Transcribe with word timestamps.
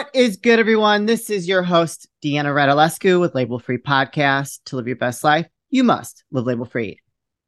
What 0.00 0.08
is 0.14 0.38
good, 0.38 0.58
everyone? 0.58 1.04
This 1.04 1.28
is 1.28 1.46
your 1.46 1.62
host, 1.62 2.08
Deanna 2.24 2.54
Radulescu 2.54 3.20
with 3.20 3.34
Label 3.34 3.58
Free 3.58 3.76
Podcast. 3.76 4.60
To 4.64 4.76
live 4.76 4.86
your 4.86 4.96
best 4.96 5.22
life, 5.22 5.46
you 5.68 5.84
must 5.84 6.24
live 6.30 6.46
label 6.46 6.64
free. 6.64 6.98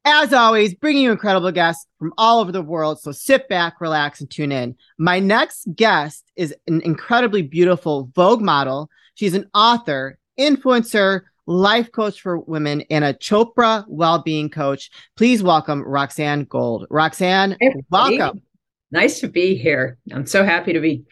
As 0.05 0.35
always, 0.35 0.75
bringing 0.75 1.05
you 1.05 1.13
incredible 1.13 1.51
guests 1.51 1.87
from 1.99 2.13
all 2.19 2.41
over 2.41 2.53
the 2.53 2.61
world. 2.61 3.01
So 3.01 3.11
sit 3.11 3.49
back, 3.49 3.81
relax, 3.81 4.21
and 4.21 4.31
tune 4.31 4.53
in. 4.53 4.77
My 4.99 5.19
next 5.19 5.67
guest 5.75 6.31
is 6.37 6.55
an 6.67 6.83
incredibly 6.83 7.41
beautiful 7.41 8.11
Vogue 8.15 8.43
model. 8.43 8.91
She's 9.15 9.33
an 9.33 9.49
author, 9.55 10.19
influencer, 10.39 11.23
life 11.47 11.91
coach 11.91 12.21
for 12.21 12.39
women, 12.39 12.83
and 12.91 13.03
a 13.03 13.15
Chopra 13.15 13.87
well-being 13.89 14.51
coach. 14.51 14.91
Please 15.17 15.43
welcome 15.43 15.81
Roxanne 15.83 16.45
Gold. 16.45 16.87
Roxanne, 16.91 17.57
Hey, 17.59 17.73
welcome. 17.89 18.43
Nice 18.91 19.21
to 19.21 19.29
be 19.29 19.57
here. 19.57 19.97
I'm 20.13 20.27
so 20.27 20.45
happy 20.45 20.75
to 20.75 20.81
be 20.81 21.05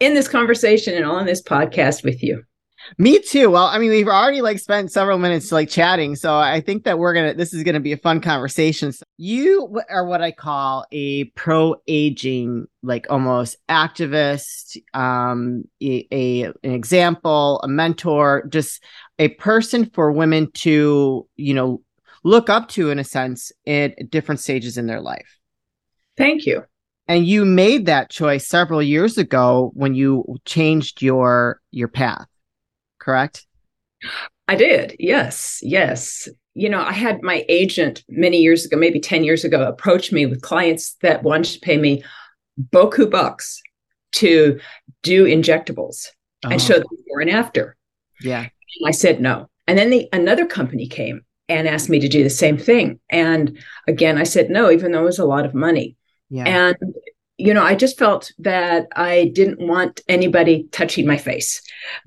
in 0.00 0.14
this 0.14 0.28
conversation 0.28 0.94
and 0.94 1.04
on 1.04 1.26
this 1.26 1.42
podcast 1.42 2.04
with 2.04 2.22
you. 2.22 2.42
Me 2.98 3.18
too. 3.18 3.50
Well, 3.50 3.66
I 3.66 3.78
mean, 3.78 3.90
we've 3.90 4.06
already 4.06 4.42
like 4.42 4.58
spent 4.58 4.92
several 4.92 5.18
minutes 5.18 5.50
like 5.50 5.68
chatting, 5.68 6.14
so 6.14 6.36
I 6.36 6.60
think 6.60 6.84
that 6.84 6.98
we're 6.98 7.14
gonna. 7.14 7.34
This 7.34 7.52
is 7.52 7.62
gonna 7.64 7.80
be 7.80 7.92
a 7.92 7.96
fun 7.96 8.20
conversation. 8.20 8.92
So 8.92 9.02
you 9.16 9.80
are 9.90 10.06
what 10.06 10.22
I 10.22 10.30
call 10.30 10.86
a 10.92 11.24
pro 11.30 11.76
aging, 11.88 12.66
like 12.82 13.06
almost 13.10 13.56
activist, 13.68 14.76
um, 14.94 15.64
a, 15.82 16.06
a 16.12 16.42
an 16.44 16.54
example, 16.62 17.60
a 17.64 17.68
mentor, 17.68 18.46
just 18.50 18.84
a 19.18 19.28
person 19.28 19.90
for 19.90 20.12
women 20.12 20.50
to 20.52 21.26
you 21.36 21.54
know 21.54 21.82
look 22.22 22.48
up 22.48 22.68
to 22.68 22.90
in 22.90 22.98
a 22.98 23.04
sense 23.04 23.52
at 23.66 24.10
different 24.10 24.40
stages 24.40 24.78
in 24.78 24.86
their 24.86 25.00
life. 25.00 25.38
Thank 26.16 26.46
you. 26.46 26.64
And 27.08 27.26
you 27.26 27.44
made 27.44 27.86
that 27.86 28.10
choice 28.10 28.46
several 28.46 28.82
years 28.82 29.16
ago 29.16 29.70
when 29.74 29.94
you 29.94 30.24
changed 30.44 31.02
your 31.02 31.60
your 31.70 31.88
path, 31.88 32.26
correct? 32.98 33.46
I 34.48 34.56
did. 34.56 34.96
Yes. 34.98 35.60
Yes. 35.62 36.28
You 36.54 36.68
know, 36.68 36.80
I 36.80 36.92
had 36.92 37.22
my 37.22 37.44
agent 37.48 38.02
many 38.08 38.38
years 38.38 38.64
ago, 38.64 38.76
maybe 38.76 38.98
10 39.00 39.24
years 39.24 39.44
ago, 39.44 39.66
approach 39.66 40.10
me 40.10 40.24
with 40.26 40.42
clients 40.42 40.94
that 41.02 41.22
wanted 41.22 41.52
to 41.52 41.60
pay 41.60 41.76
me 41.76 42.02
boku 42.72 43.10
bucks 43.10 43.60
to 44.12 44.58
do 45.02 45.24
injectables 45.24 46.06
Oh, 46.44 46.50
and 46.50 46.60
show 46.60 46.74
them 46.74 46.86
before 46.90 47.20
and 47.20 47.30
after. 47.30 47.76
yeah. 48.20 48.40
And 48.42 48.88
I 48.88 48.90
said 48.90 49.20
no. 49.20 49.48
And 49.66 49.78
then 49.78 49.90
the 49.90 50.08
another 50.12 50.46
company 50.46 50.86
came 50.86 51.22
and 51.48 51.66
asked 51.66 51.88
me 51.88 51.98
to 52.00 52.08
do 52.08 52.22
the 52.22 52.30
same 52.30 52.58
thing. 52.58 53.00
And 53.10 53.58
again, 53.88 54.18
I 54.18 54.24
said 54.24 54.50
no, 54.50 54.70
even 54.70 54.92
though 54.92 55.00
it 55.00 55.04
was 55.04 55.18
a 55.18 55.24
lot 55.24 55.46
of 55.46 55.54
money. 55.54 55.96
Yeah. 56.30 56.44
And, 56.44 56.76
you 57.38 57.52
know, 57.52 57.62
I 57.62 57.74
just 57.74 57.98
felt 57.98 58.32
that 58.38 58.86
I 58.96 59.30
didn't 59.34 59.66
want 59.66 60.00
anybody 60.08 60.68
touching 60.72 61.06
my 61.06 61.16
face. 61.16 61.60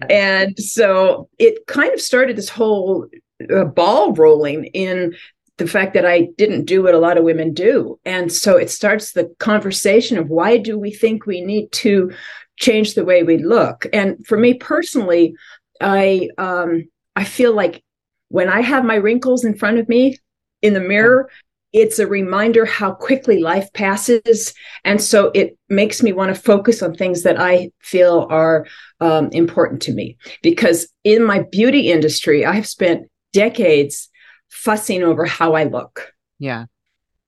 And 0.09 0.57
so 0.59 1.29
it 1.37 1.67
kind 1.67 1.93
of 1.93 2.01
started 2.01 2.35
this 2.35 2.49
whole 2.49 3.07
uh, 3.53 3.65
ball 3.65 4.13
rolling 4.13 4.65
in 4.65 5.13
the 5.57 5.67
fact 5.67 5.93
that 5.93 6.05
I 6.05 6.29
didn't 6.37 6.65
do 6.65 6.81
what 6.83 6.95
a 6.95 6.99
lot 6.99 7.17
of 7.17 7.23
women 7.23 7.53
do. 7.53 7.99
And 8.05 8.31
so 8.31 8.57
it 8.57 8.69
starts 8.69 9.11
the 9.11 9.33
conversation 9.39 10.17
of 10.17 10.29
why 10.29 10.57
do 10.57 10.79
we 10.79 10.91
think 10.91 11.25
we 11.25 11.41
need 11.41 11.71
to 11.73 12.11
change 12.57 12.95
the 12.95 13.05
way 13.05 13.23
we 13.23 13.37
look? 13.37 13.85
And 13.93 14.25
for 14.25 14.37
me 14.37 14.55
personally, 14.55 15.35
I 15.81 16.29
um 16.37 16.87
I 17.15 17.23
feel 17.23 17.53
like 17.53 17.83
when 18.29 18.49
I 18.49 18.61
have 18.61 18.85
my 18.85 18.95
wrinkles 18.95 19.43
in 19.43 19.57
front 19.57 19.77
of 19.77 19.89
me 19.89 20.17
in 20.61 20.73
the 20.73 20.79
mirror, 20.79 21.29
it's 21.71 21.99
a 21.99 22.07
reminder 22.07 22.65
how 22.65 22.91
quickly 22.91 23.39
life 23.39 23.71
passes. 23.73 24.53
And 24.83 25.01
so 25.01 25.31
it 25.35 25.57
makes 25.69 26.01
me 26.01 26.13
want 26.13 26.33
to 26.33 26.41
focus 26.41 26.81
on 26.81 26.95
things 26.95 27.23
that 27.23 27.39
I 27.39 27.71
feel 27.80 28.27
are 28.30 28.65
um, 28.99 29.30
important 29.31 29.81
to 29.83 29.93
me. 29.93 30.17
Because 30.41 30.87
in 31.03 31.23
my 31.23 31.43
beauty 31.52 31.91
industry, 31.91 32.45
I 32.45 32.53
have 32.53 32.67
spent 32.67 33.08
decades 33.33 34.09
fussing 34.49 35.03
over 35.03 35.25
how 35.25 35.53
I 35.53 35.65
look. 35.65 36.13
yeah. 36.39 36.65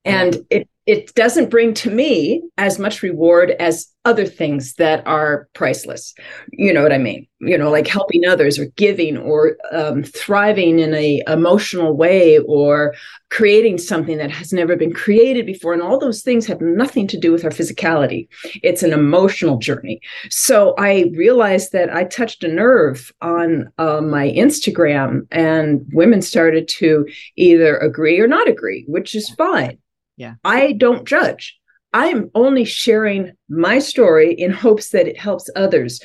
And 0.03 0.37
it, 0.49 0.67
it 0.87 1.13
doesn't 1.13 1.51
bring 1.51 1.73
to 1.75 1.91
me 1.91 2.41
as 2.57 2.79
much 2.79 3.03
reward 3.03 3.51
as 3.59 3.87
other 4.03 4.25
things 4.25 4.73
that 4.75 5.05
are 5.05 5.47
priceless. 5.53 6.15
You 6.51 6.73
know 6.73 6.81
what 6.81 6.91
I 6.91 6.97
mean? 6.97 7.27
You 7.39 7.55
know, 7.55 7.69
like 7.69 7.85
helping 7.85 8.25
others 8.25 8.57
or 8.57 8.65
giving 8.75 9.15
or 9.15 9.57
um, 9.71 10.03
thriving 10.03 10.79
in 10.79 10.95
a 10.95 11.21
emotional 11.27 11.95
way 11.95 12.39
or 12.39 12.95
creating 13.29 13.77
something 13.77 14.17
that 14.17 14.31
has 14.31 14.51
never 14.51 14.75
been 14.75 14.91
created 14.91 15.45
before. 15.45 15.71
And 15.73 15.83
all 15.83 15.99
those 15.99 16.23
things 16.23 16.47
have 16.47 16.61
nothing 16.61 17.07
to 17.09 17.19
do 17.19 17.31
with 17.31 17.45
our 17.45 17.51
physicality. 17.51 18.27
It's 18.63 18.81
an 18.81 18.91
emotional 18.91 19.59
journey. 19.59 20.01
So 20.31 20.73
I 20.79 21.11
realized 21.15 21.73
that 21.73 21.93
I 21.93 22.05
touched 22.05 22.43
a 22.43 22.47
nerve 22.47 23.11
on 23.21 23.71
uh, 23.77 24.01
my 24.01 24.29
Instagram 24.29 25.27
and 25.31 25.85
women 25.93 26.23
started 26.23 26.67
to 26.79 27.07
either 27.35 27.77
agree 27.77 28.19
or 28.19 28.27
not 28.27 28.49
agree, 28.49 28.83
which 28.87 29.13
is 29.13 29.29
fine. 29.29 29.77
Yeah. 30.21 30.35
I 30.43 30.73
don't 30.73 31.07
judge. 31.07 31.57
I'm 31.93 32.29
only 32.35 32.63
sharing 32.63 33.31
my 33.49 33.79
story 33.79 34.33
in 34.33 34.51
hopes 34.51 34.89
that 34.89 35.07
it 35.07 35.17
helps 35.17 35.49
others. 35.55 35.99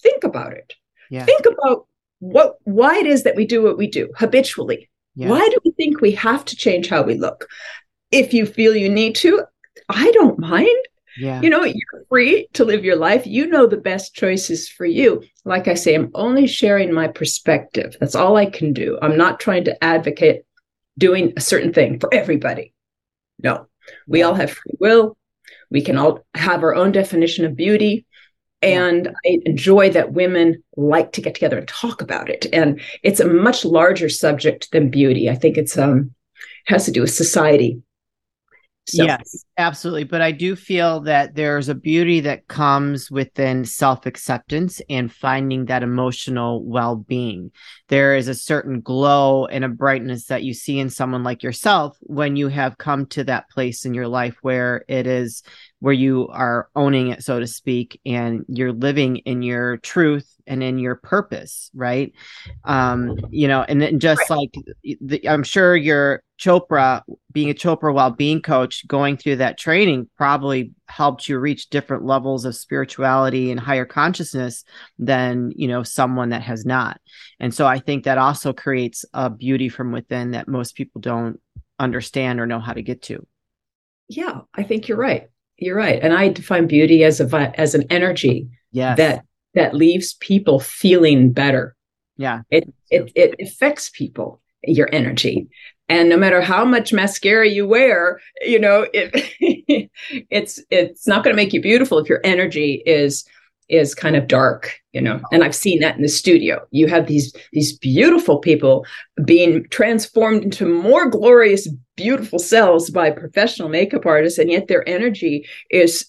Think 0.00 0.22
about 0.22 0.52
it. 0.52 0.74
Yeah. 1.10 1.24
Think 1.24 1.46
about 1.46 1.88
what 2.20 2.58
why 2.62 2.96
it 2.96 3.06
is 3.06 3.24
that 3.24 3.34
we 3.34 3.44
do 3.44 3.64
what 3.64 3.76
we 3.76 3.88
do 3.88 4.08
habitually. 4.16 4.88
Yeah. 5.16 5.30
Why 5.30 5.40
do 5.48 5.58
we 5.64 5.72
think 5.72 6.00
we 6.00 6.12
have 6.12 6.44
to 6.44 6.54
change 6.54 6.88
how 6.88 7.02
we 7.02 7.16
look? 7.16 7.48
If 8.12 8.32
you 8.32 8.46
feel 8.46 8.76
you 8.76 8.88
need 8.88 9.16
to, 9.16 9.42
I 9.88 10.12
don't 10.12 10.38
mind. 10.38 10.84
Yeah. 11.18 11.40
You 11.40 11.50
know, 11.50 11.64
you're 11.64 12.04
free 12.08 12.46
to 12.52 12.64
live 12.64 12.84
your 12.84 12.96
life. 12.96 13.26
You 13.26 13.48
know 13.48 13.66
the 13.66 13.78
best 13.78 14.14
choices 14.14 14.68
for 14.68 14.86
you. 14.86 15.24
Like 15.44 15.66
I 15.66 15.74
say, 15.74 15.96
I'm 15.96 16.12
only 16.14 16.46
sharing 16.46 16.92
my 16.92 17.08
perspective. 17.08 17.96
That's 17.98 18.14
all 18.14 18.36
I 18.36 18.46
can 18.46 18.72
do. 18.72 18.96
I'm 19.02 19.16
not 19.16 19.40
trying 19.40 19.64
to 19.64 19.82
advocate 19.82 20.42
doing 20.96 21.32
a 21.36 21.40
certain 21.40 21.72
thing 21.72 21.98
for 21.98 22.14
everybody. 22.14 22.74
No, 23.42 23.66
we 24.06 24.22
all 24.22 24.34
have 24.34 24.50
free 24.52 24.72
will. 24.80 25.16
We 25.70 25.82
can 25.82 25.96
all 25.98 26.24
have 26.34 26.62
our 26.62 26.74
own 26.74 26.92
definition 26.92 27.44
of 27.44 27.56
beauty. 27.56 28.06
And 28.62 29.08
I 29.24 29.38
enjoy 29.44 29.90
that 29.90 30.12
women 30.12 30.62
like 30.76 31.12
to 31.12 31.20
get 31.20 31.34
together 31.34 31.58
and 31.58 31.68
talk 31.68 32.00
about 32.00 32.30
it. 32.30 32.46
And 32.52 32.80
it's 33.02 33.20
a 33.20 33.28
much 33.28 33.64
larger 33.64 34.08
subject 34.08 34.72
than 34.72 34.88
beauty. 34.88 35.28
I 35.28 35.34
think 35.34 35.56
it's 35.56 35.76
um 35.76 36.14
has 36.66 36.84
to 36.86 36.90
do 36.90 37.02
with 37.02 37.12
society. 37.12 37.80
So, 38.88 39.04
Yes, 39.04 39.44
absolutely. 39.58 40.04
But 40.04 40.22
I 40.22 40.32
do 40.32 40.56
feel 40.56 41.00
that 41.00 41.34
there's 41.34 41.68
a 41.68 41.74
beauty 41.74 42.20
that 42.20 42.48
comes 42.48 43.10
within 43.10 43.64
self 43.64 44.06
acceptance 44.06 44.80
and 44.88 45.12
finding 45.12 45.66
that 45.66 45.82
emotional 45.82 46.64
well 46.64 46.96
being. 46.96 47.50
There 47.88 48.16
is 48.16 48.28
a 48.28 48.34
certain 48.34 48.80
glow 48.80 49.46
and 49.46 49.64
a 49.64 49.68
brightness 49.68 50.26
that 50.26 50.42
you 50.42 50.54
see 50.54 50.78
in 50.78 50.90
someone 50.90 51.24
like 51.24 51.42
yourself 51.42 51.96
when 52.00 52.36
you 52.36 52.48
have 52.48 52.78
come 52.78 53.06
to 53.06 53.24
that 53.24 53.48
place 53.50 53.84
in 53.84 53.94
your 53.94 54.08
life 54.08 54.36
where 54.42 54.84
it 54.88 55.06
is 55.06 55.42
where 55.80 55.94
you 55.94 56.26
are 56.28 56.68
owning 56.74 57.08
it, 57.08 57.22
so 57.22 57.38
to 57.38 57.46
speak, 57.46 58.00
and 58.06 58.44
you're 58.48 58.72
living 58.72 59.18
in 59.18 59.42
your 59.42 59.76
truth 59.78 60.28
and 60.46 60.62
in 60.62 60.78
your 60.78 60.96
purpose, 60.96 61.70
right? 61.74 62.12
Um, 62.64 63.18
you 63.30 63.46
know, 63.46 63.64
and 63.68 63.80
then 63.80 64.00
just 64.00 64.28
like 64.30 64.54
the, 64.82 65.28
I'm 65.28 65.42
sure 65.42 65.76
your 65.76 66.22
Chopra, 66.38 67.02
being 67.32 67.50
a 67.50 67.54
Chopra 67.54 67.94
well-being 67.94 68.42
coach, 68.42 68.86
going 68.88 69.16
through 69.16 69.36
that 69.36 69.45
training 69.58 70.08
probably 70.16 70.72
helped 70.88 71.28
you 71.28 71.38
reach 71.38 71.70
different 71.70 72.04
levels 72.04 72.44
of 72.44 72.54
spirituality 72.56 73.50
and 73.50 73.60
higher 73.60 73.84
consciousness 73.84 74.64
than 74.98 75.52
you 75.56 75.68
know 75.68 75.82
someone 75.82 76.30
that 76.30 76.42
has 76.42 76.64
not. 76.66 77.00
And 77.40 77.54
so 77.54 77.66
I 77.66 77.78
think 77.78 78.04
that 78.04 78.18
also 78.18 78.52
creates 78.52 79.04
a 79.14 79.30
beauty 79.30 79.68
from 79.68 79.92
within 79.92 80.32
that 80.32 80.48
most 80.48 80.74
people 80.74 81.00
don't 81.00 81.40
understand 81.78 82.40
or 82.40 82.46
know 82.46 82.60
how 82.60 82.72
to 82.72 82.82
get 82.82 83.02
to. 83.02 83.26
yeah, 84.08 84.40
I 84.54 84.62
think 84.62 84.88
you're 84.88 84.98
right. 84.98 85.28
You're 85.58 85.76
right. 85.76 85.98
And 86.02 86.12
I 86.12 86.28
define 86.28 86.66
beauty 86.66 87.02
as 87.04 87.20
a 87.20 87.60
as 87.60 87.74
an 87.74 87.84
energy 87.90 88.48
Yes. 88.72 88.98
that 88.98 89.24
that 89.54 89.74
leaves 89.74 90.14
people 90.14 90.60
feeling 90.60 91.32
better. 91.32 91.74
yeah. 92.16 92.40
It 92.50 92.72
it 92.90 93.10
it 93.14 93.34
affects 93.40 93.88
people, 93.90 94.40
your 94.64 94.88
energy. 94.92 95.48
And 95.88 96.08
no 96.08 96.16
matter 96.16 96.40
how 96.40 96.64
much 96.64 96.92
mascara 96.92 97.48
you 97.48 97.66
wear, 97.66 98.20
you 98.40 98.58
know, 98.58 98.86
it 98.92 99.10
it's 100.30 100.60
it's 100.70 101.06
not 101.06 101.22
going 101.22 101.34
to 101.34 101.42
make 101.42 101.52
you 101.52 101.62
beautiful 101.62 101.98
if 101.98 102.08
your 102.08 102.20
energy 102.24 102.82
is 102.86 103.24
is 103.68 103.94
kind 103.94 104.14
of 104.14 104.28
dark, 104.28 104.80
you 104.92 105.00
know. 105.00 105.20
And 105.32 105.42
I've 105.42 105.54
seen 105.54 105.80
that 105.80 105.96
in 105.96 106.02
the 106.02 106.08
studio. 106.08 106.64
You 106.70 106.88
have 106.88 107.06
these 107.06 107.34
these 107.52 107.76
beautiful 107.76 108.38
people 108.38 108.84
being 109.24 109.66
transformed 109.70 110.44
into 110.44 110.66
more 110.66 111.08
glorious 111.08 111.68
beautiful 111.96 112.38
selves 112.38 112.90
by 112.90 113.10
professional 113.10 113.68
makeup 113.68 114.06
artists 114.06 114.38
and 114.38 114.50
yet 114.50 114.68
their 114.68 114.86
energy 114.88 115.46
is 115.70 116.06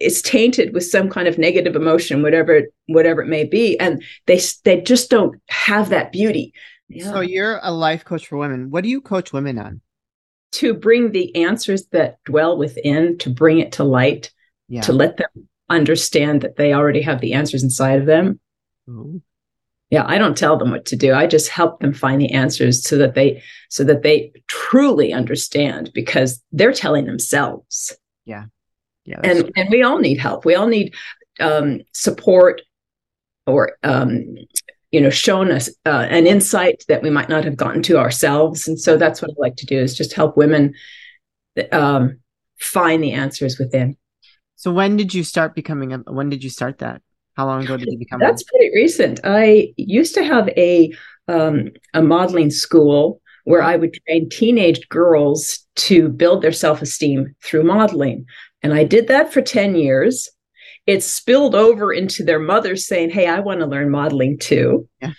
is 0.00 0.22
tainted 0.22 0.74
with 0.74 0.84
some 0.84 1.08
kind 1.08 1.26
of 1.28 1.38
negative 1.38 1.76
emotion 1.76 2.22
whatever 2.22 2.62
whatever 2.86 3.22
it 3.22 3.28
may 3.28 3.44
be 3.44 3.78
and 3.78 4.02
they 4.26 4.40
they 4.64 4.80
just 4.80 5.10
don't 5.10 5.40
have 5.48 5.90
that 5.90 6.10
beauty 6.10 6.52
So 6.96 7.20
you're 7.20 7.60
a 7.62 7.70
life 7.72 8.04
coach 8.04 8.26
for 8.26 8.36
women. 8.38 8.70
What 8.70 8.82
do 8.84 8.90
you 8.90 9.00
coach 9.00 9.32
women 9.32 9.58
on? 9.58 9.80
to 10.50 10.72
bring 10.72 11.12
the 11.12 11.36
answers 11.36 11.84
that 11.88 12.16
dwell 12.24 12.56
within 12.56 13.18
to 13.18 13.28
bring 13.28 13.58
it 13.58 13.72
to 13.72 13.84
light 13.84 14.32
Yeah. 14.68 14.80
to 14.80 14.94
let 14.94 15.18
them 15.18 15.28
understand 15.68 16.40
that 16.40 16.56
they 16.56 16.72
already 16.72 17.02
have 17.02 17.20
the 17.20 17.34
answers 17.34 17.62
inside 17.62 18.00
of 18.00 18.06
them. 18.06 18.40
Ooh. 18.88 19.20
Yeah, 19.90 20.04
I 20.06 20.16
don't 20.16 20.36
tell 20.38 20.56
them 20.56 20.70
what 20.70 20.86
to 20.86 20.96
do. 20.96 21.12
I 21.12 21.26
just 21.26 21.50
help 21.50 21.80
them 21.80 21.92
find 21.92 22.18
the 22.18 22.32
answers 22.32 22.82
so 22.82 22.96
that 22.96 23.14
they 23.14 23.42
so 23.68 23.84
that 23.84 24.02
they 24.02 24.32
truly 24.46 25.12
understand 25.12 25.90
because 25.92 26.42
they're 26.50 26.72
telling 26.72 27.04
themselves. 27.04 27.94
Yeah. 28.24 28.46
Yeah. 29.04 29.20
And 29.22 29.40
true. 29.40 29.50
and 29.54 29.68
we 29.70 29.82
all 29.82 29.98
need 29.98 30.18
help. 30.18 30.46
We 30.46 30.54
all 30.54 30.66
need 30.66 30.94
um, 31.40 31.80
support 31.92 32.62
or 33.46 33.76
um, 33.82 34.34
you 34.90 35.00
know 35.00 35.10
shown 35.10 35.50
us 35.50 35.68
uh, 35.86 36.06
an 36.08 36.26
insight 36.26 36.84
that 36.88 37.02
we 37.02 37.10
might 37.10 37.28
not 37.28 37.44
have 37.44 37.56
gotten 37.56 37.82
to 37.82 37.98
ourselves. 37.98 38.66
And 38.68 38.78
so 38.78 38.96
that's 38.96 39.20
what 39.20 39.30
I 39.30 39.34
like 39.38 39.56
to 39.56 39.66
do 39.66 39.78
is 39.78 39.96
just 39.96 40.14
help 40.14 40.36
women 40.36 40.74
um, 41.72 42.20
find 42.58 43.02
the 43.02 43.12
answers 43.12 43.58
within. 43.58 43.96
So 44.56 44.72
when 44.72 44.96
did 44.96 45.14
you 45.14 45.22
start 45.22 45.54
becoming 45.54 45.92
a 45.92 45.98
when 45.98 46.30
did 46.30 46.42
you 46.42 46.50
start 46.50 46.78
that? 46.78 47.02
How 47.36 47.46
long 47.46 47.62
ago 47.62 47.76
did 47.76 47.88
you 47.88 47.98
become? 47.98 48.18
That's 48.18 48.42
pretty 48.42 48.70
recent. 48.74 49.20
I 49.22 49.72
used 49.76 50.14
to 50.14 50.24
have 50.24 50.48
a 50.50 50.92
um, 51.28 51.70
a 51.94 52.02
modeling 52.02 52.50
school 52.50 53.20
where 53.44 53.62
I 53.62 53.76
would 53.76 53.94
train 54.06 54.28
teenage 54.28 54.88
girls 54.88 55.64
to 55.76 56.08
build 56.08 56.42
their 56.42 56.52
self 56.52 56.82
esteem 56.82 57.36
through 57.44 57.62
modeling, 57.62 58.26
and 58.62 58.74
I 58.74 58.82
did 58.82 59.06
that 59.08 59.32
for 59.32 59.40
ten 59.40 59.76
years. 59.76 60.28
It 60.88 61.02
spilled 61.02 61.54
over 61.54 61.92
into 61.92 62.24
their 62.24 62.38
mothers 62.38 62.86
saying, 62.86 63.10
"Hey, 63.10 63.26
I 63.26 63.40
want 63.40 63.60
to 63.60 63.66
learn 63.66 63.90
modeling 63.90 64.38
too." 64.38 64.88
Yeah. 65.02 65.12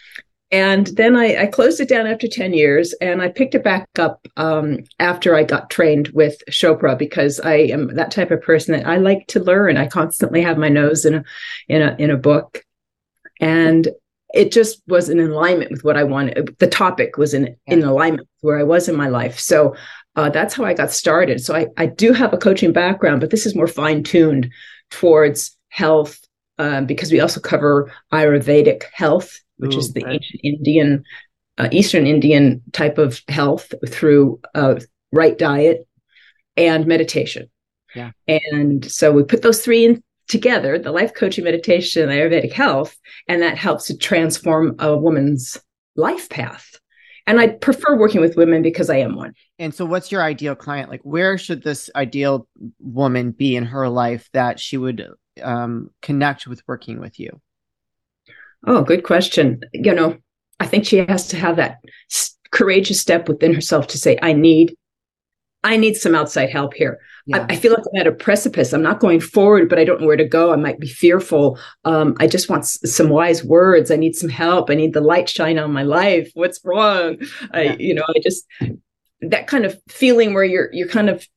And 0.52 0.88
then 0.88 1.16
I, 1.16 1.44
I, 1.44 1.46
closed 1.46 1.80
it 1.80 1.88
down 1.88 2.08
after 2.08 2.28
10 2.28 2.54
years 2.54 2.94
and 2.94 3.22
I 3.22 3.30
picked 3.30 3.54
it 3.54 3.64
back 3.64 3.88
up 4.00 4.28
um, 4.36 4.80
after 4.98 5.36
I 5.36 5.44
got 5.44 5.70
trained 5.70 6.08
with 6.10 6.42
Chopra 6.50 6.98
because 6.98 7.40
I 7.40 7.54
am 7.54 7.94
that 7.96 8.10
type 8.10 8.32
of 8.32 8.42
person 8.42 8.74
that 8.74 8.88
I 8.88 8.98
like 8.98 9.28
to 9.28 9.40
learn. 9.40 9.78
I 9.78 9.86
constantly 9.86 10.42
have 10.42 10.58
my 10.58 10.70
nose 10.70 11.06
in 11.06 11.14
a, 11.14 11.24
in 11.68 11.84
a, 11.84 11.96
in 12.00 12.10
a 12.10 12.18
book. 12.18 12.64
And 13.40 13.90
it 14.34 14.52
just 14.52 14.82
was 14.88 15.10
in 15.10 15.20
alignment 15.20 15.70
with 15.70 15.84
what 15.84 15.98
I 15.98 16.04
wanted. 16.04 16.56
The 16.58 16.68
topic 16.68 17.18
was 17.18 17.36
in, 17.36 17.56
yeah. 17.68 17.74
in 17.76 17.84
alignment 17.84 18.22
with 18.22 18.48
where 18.48 18.60
I 18.60 18.64
was 18.64 18.90
in 18.90 18.96
my 18.96 19.08
life. 19.08 19.38
So 19.38 19.76
uh, 20.16 20.32
that's 20.32 20.56
how 20.56 20.64
I 20.64 20.74
got 20.74 20.92
started. 20.92 21.44
So 21.44 21.56
I, 21.56 21.68
I 21.78 21.86
do 21.86 22.12
have 22.12 22.34
a 22.34 22.38
coaching 22.38 22.74
background, 22.74 23.22
but 23.22 23.30
this 23.30 23.46
is 23.46 23.56
more 23.56 23.68
fine 23.68 24.02
tuned 24.02 24.52
towards 24.90 25.56
health 25.70 26.20
um, 26.58 26.86
because 26.86 27.12
we 27.12 27.20
also 27.20 27.40
cover 27.40 27.92
Ayurvedic 28.12 28.84
health 28.92 29.40
which 29.60 29.76
Ooh, 29.76 29.80
is 29.80 29.94
the 29.94 30.04
right. 30.04 30.14
ancient 30.16 30.42
Indian, 30.44 31.04
uh, 31.58 31.70
Eastern 31.72 32.08
Indian 32.08 32.62
type 32.72 32.98
of 32.98 33.22
health 33.28 33.74
through 33.88 34.40
uh, 34.56 34.80
right 35.12 35.38
diet 35.38 35.88
and 36.58 36.88
meditation. 36.88 37.50
Yeah. 37.94 38.12
And 38.28 38.90
so 38.90 39.12
we 39.12 39.24
put 39.24 39.42
those 39.42 39.64
three 39.64 39.86
in 39.86 40.04
together 40.28 40.80
the 40.80 40.92
life 40.92 41.14
coaching, 41.14 41.44
meditation, 41.44 42.10
and 42.10 42.12
Ayurvedic 42.12 42.54
health, 42.54 42.96
and 43.28 43.42
that 43.42 43.58
helps 43.58 43.88
to 43.88 43.98
transform 43.98 44.76
a 44.80 44.96
woman's 44.96 45.58
life 45.96 46.30
path. 46.30 46.80
And 47.28 47.40
I 47.40 47.48
prefer 47.48 47.98
working 47.98 48.22
with 48.22 48.38
women 48.38 48.62
because 48.62 48.90
I 48.90 48.98
am 48.98 49.16
one. 49.16 49.34
And 49.60 49.74
so, 49.74 49.86
what's 49.86 50.12
your 50.12 50.24
ideal 50.24 50.56
client? 50.56 50.90
Like, 50.90 51.02
where 51.04 51.38
should 51.38 51.64
this 51.64 51.90
ideal 51.96 52.48
woman 52.80 53.32
be 53.32 53.56
in 53.56 53.66
her 53.66 53.90
life 53.90 54.30
that 54.34 54.60
she 54.60 54.78
would 54.78 55.08
um, 55.42 55.92
connect 56.02 56.48
with 56.48 56.62
working 56.68 57.00
with 57.00 57.20
you? 57.20 57.42
Oh, 58.66 58.84
good 58.84 59.04
question. 59.04 59.62
You 59.74 59.94
know, 59.94 60.18
I 60.60 60.68
think 60.68 60.86
she 60.86 60.98
has 60.98 61.28
to 61.30 61.38
have 61.38 61.56
that 61.56 61.80
courageous 62.52 63.00
step 63.00 63.30
within 63.30 63.54
herself 63.54 63.88
to 63.88 63.98
say, 63.98 64.18
I 64.22 64.34
need, 64.34 64.76
I 65.64 65.78
need 65.78 65.96
some 65.96 66.16
outside 66.16 66.50
help 66.50 66.74
here. 66.74 67.00
Yeah. 67.26 67.46
I, 67.50 67.54
I, 67.54 67.56
feel 67.56 67.74
like 67.74 67.84
I'm 67.94 68.02
at 68.02 68.08
a 68.08 68.12
precipice. 68.12 68.74
I'm 68.74 68.82
not 68.82 69.00
going 69.00 69.20
forward, 69.20 69.70
but 69.70 69.78
I 69.78 69.84
don't 69.84 70.02
know 70.02 70.08
where 70.08 70.18
to 70.18 70.28
go. 70.28 70.52
I 70.52 70.56
might 70.56 70.80
be 70.80 70.88
fearful. 70.88 71.60
Um, 71.86 72.16
I 72.20 72.28
just 72.28 72.50
want 72.50 72.64
s- 72.64 72.80
some 72.92 73.10
wise 73.10 73.44
words. 73.44 73.92
I 73.92 73.96
need 73.96 74.16
some 74.16 74.30
help. 74.30 74.70
I 74.70 74.76
need 74.76 74.94
the 74.94 75.02
light 75.02 75.30
shine 75.30 75.60
on 75.60 75.72
my 75.72 75.84
life. 75.84 76.32
What's 76.34 76.60
wrong? 76.64 77.18
Yeah. 77.20 77.48
I, 77.54 77.62
you 77.80 77.94
know, 77.94 78.06
I 78.08 78.20
just 78.22 78.46
that 79.22 79.48
kind 79.48 79.66
of 79.66 79.80
feeling 79.88 80.34
where 80.34 80.44
you're 80.44 80.70
you're 80.72 80.88
kind 80.88 81.10
of 81.10 81.28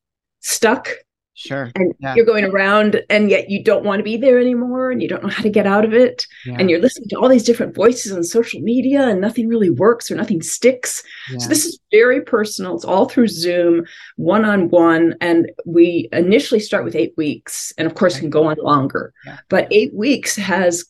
stuck 0.41 0.89
Sure. 1.35 1.71
And 1.75 1.95
yeah. 1.99 2.15
you're 2.15 2.27
going 2.27 2.45
around 2.45 3.03
and 3.09 3.31
yet 3.31 3.49
you 3.49 3.65
don't 3.65 3.85
want 3.85 4.01
to 4.01 4.05
be 4.05 4.17
there 4.17 4.39
anymore 4.39 4.91
and 4.91 5.01
you 5.01 5.09
don't 5.09 5.23
know 5.23 5.31
how 5.31 5.43
to 5.43 5.49
get 5.49 5.67
out 5.67 5.85
of 5.85 5.95
it. 5.95 6.27
Yeah. 6.45 6.57
And 6.59 6.69
you're 6.69 6.81
listening 6.81 7.09
to 7.09 7.17
all 7.17 7.29
these 7.29 7.43
different 7.43 7.75
voices 7.75 8.13
on 8.13 8.23
social 8.23 8.61
media 8.61 9.09
and 9.09 9.21
nothing 9.21 9.49
really 9.49 9.71
works 9.71 10.11
or 10.11 10.15
nothing 10.15 10.43
sticks. 10.43 11.03
Yeah. 11.31 11.39
So 11.39 11.49
this 11.49 11.65
is 11.65 11.81
very 11.91 12.21
personal. 12.21 12.75
It's 12.75 12.85
all 12.85 13.09
through 13.09 13.29
Zoom, 13.29 13.87
one 14.17 14.45
on 14.45 14.69
one. 14.69 15.15
And 15.21 15.51
we 15.65 16.09
initially 16.13 16.61
start 16.61 16.85
with 16.85 16.95
eight 16.95 17.15
weeks 17.17 17.73
and 17.79 17.87
of 17.87 17.95
course 17.95 18.19
can 18.19 18.31
go 18.31 18.45
on 18.45 18.57
longer. 18.59 19.15
But 19.49 19.69
eight 19.71 19.95
weeks 19.95 20.37
has, 20.37 20.85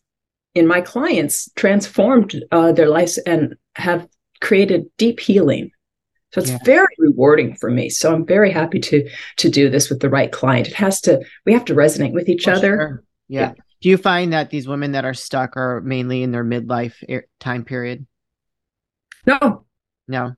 in 0.55 0.67
my 0.67 0.81
clients, 0.81 1.49
transformed 1.55 2.43
uh, 2.51 2.73
their 2.73 2.89
lives 2.89 3.17
and 3.19 3.55
have 3.77 4.09
created 4.41 4.87
deep 4.99 5.21
healing 5.21 5.71
so 6.33 6.41
it's 6.41 6.51
yeah. 6.51 6.59
very 6.65 6.95
rewarding 6.99 7.55
for 7.57 7.71
me. 7.71 7.89
So 7.89 8.13
I'm 8.13 8.27
very 8.27 8.51
happy 8.51 8.81
to 8.81 9.09
to 9.37 9.51
do 9.51 9.69
this 9.69 9.91
with 9.91 10.01
the 10.01 10.11
right 10.11 10.33
client. 10.33 10.69
It 10.69 10.75
has 10.75 11.01
to 11.03 11.23
we 11.47 11.53
have 11.53 11.65
to 11.67 11.75
resonate 11.75 12.13
with 12.13 12.29
each 12.29 12.49
other. 12.49 12.77
Sure. 12.77 13.05
Yeah. 13.29 13.41
yeah. 13.41 13.53
Do 13.81 13.89
you 13.89 13.97
find 13.97 14.33
that 14.33 14.51
these 14.51 14.69
women 14.69 14.93
that 14.93 15.05
are 15.05 15.15
stuck 15.15 15.57
are 15.57 15.81
mainly 15.81 16.23
in 16.23 16.31
their 16.31 16.45
midlife 16.45 16.95
time 17.41 17.65
period? 17.65 18.07
No. 19.27 19.65
No. 20.09 20.35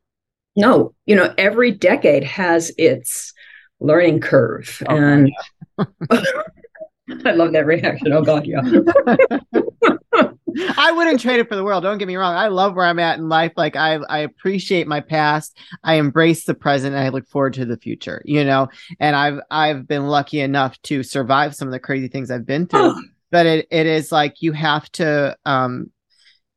No. 0.57 0.95
You 1.07 1.17
know, 1.17 1.35
every 1.37 1.71
decade 1.73 2.25
has 2.25 2.73
its 2.79 3.33
learning 3.81 4.21
curve 4.21 4.83
oh, 4.89 4.97
and. 4.97 5.31
I 7.27 7.33
love 7.33 7.53
that 7.53 7.67
reaction. 7.67 8.13
Oh 8.13 8.23
God, 8.23 8.47
yeah. 8.47 8.63
I 10.77 10.93
wouldn't 10.93 11.21
trade 11.21 11.41
it 11.41 11.49
for 11.49 11.57
the 11.57 11.65
world. 11.65 11.83
Don't 11.83 11.99
get 11.99 12.09
me 12.09 12.17
wrong. 12.17 12.35
I 12.35 12.49
love 12.49 12.75
where 12.75 12.87
I'm 12.87 12.99
at 12.99 13.19
in 13.19 13.29
life. 13.29 13.53
Like 13.57 13.77
I, 13.77 13.95
I 13.95 14.19
appreciate 14.19 14.87
my 14.87 15.01
past. 15.01 15.59
I 15.83 15.95
embrace 15.95 16.45
the 16.45 16.55
present. 16.55 16.95
I 16.95 17.09
look 17.09 17.27
forward 17.29 17.55
to 17.55 17.65
the 17.65 17.77
future. 17.77 18.23
You 18.25 18.45
know, 18.45 18.69
and 19.01 19.17
I've 19.17 19.41
I've 19.51 19.87
been 19.87 20.07
lucky 20.07 20.41
enough 20.41 20.81
to 20.83 21.03
survive 21.03 21.55
some 21.55 21.69
of 21.69 21.73
the 21.73 21.81
crazy 21.81 22.09
things 22.09 22.31
I've 22.31 22.47
been 22.47 22.67
through. 22.67 22.95
but 23.31 23.47
it 23.47 23.67
it 23.71 23.87
is 23.87 24.13
like 24.13 24.43
you 24.43 24.53
have 24.53 24.91
to, 24.93 25.37
um, 25.45 25.91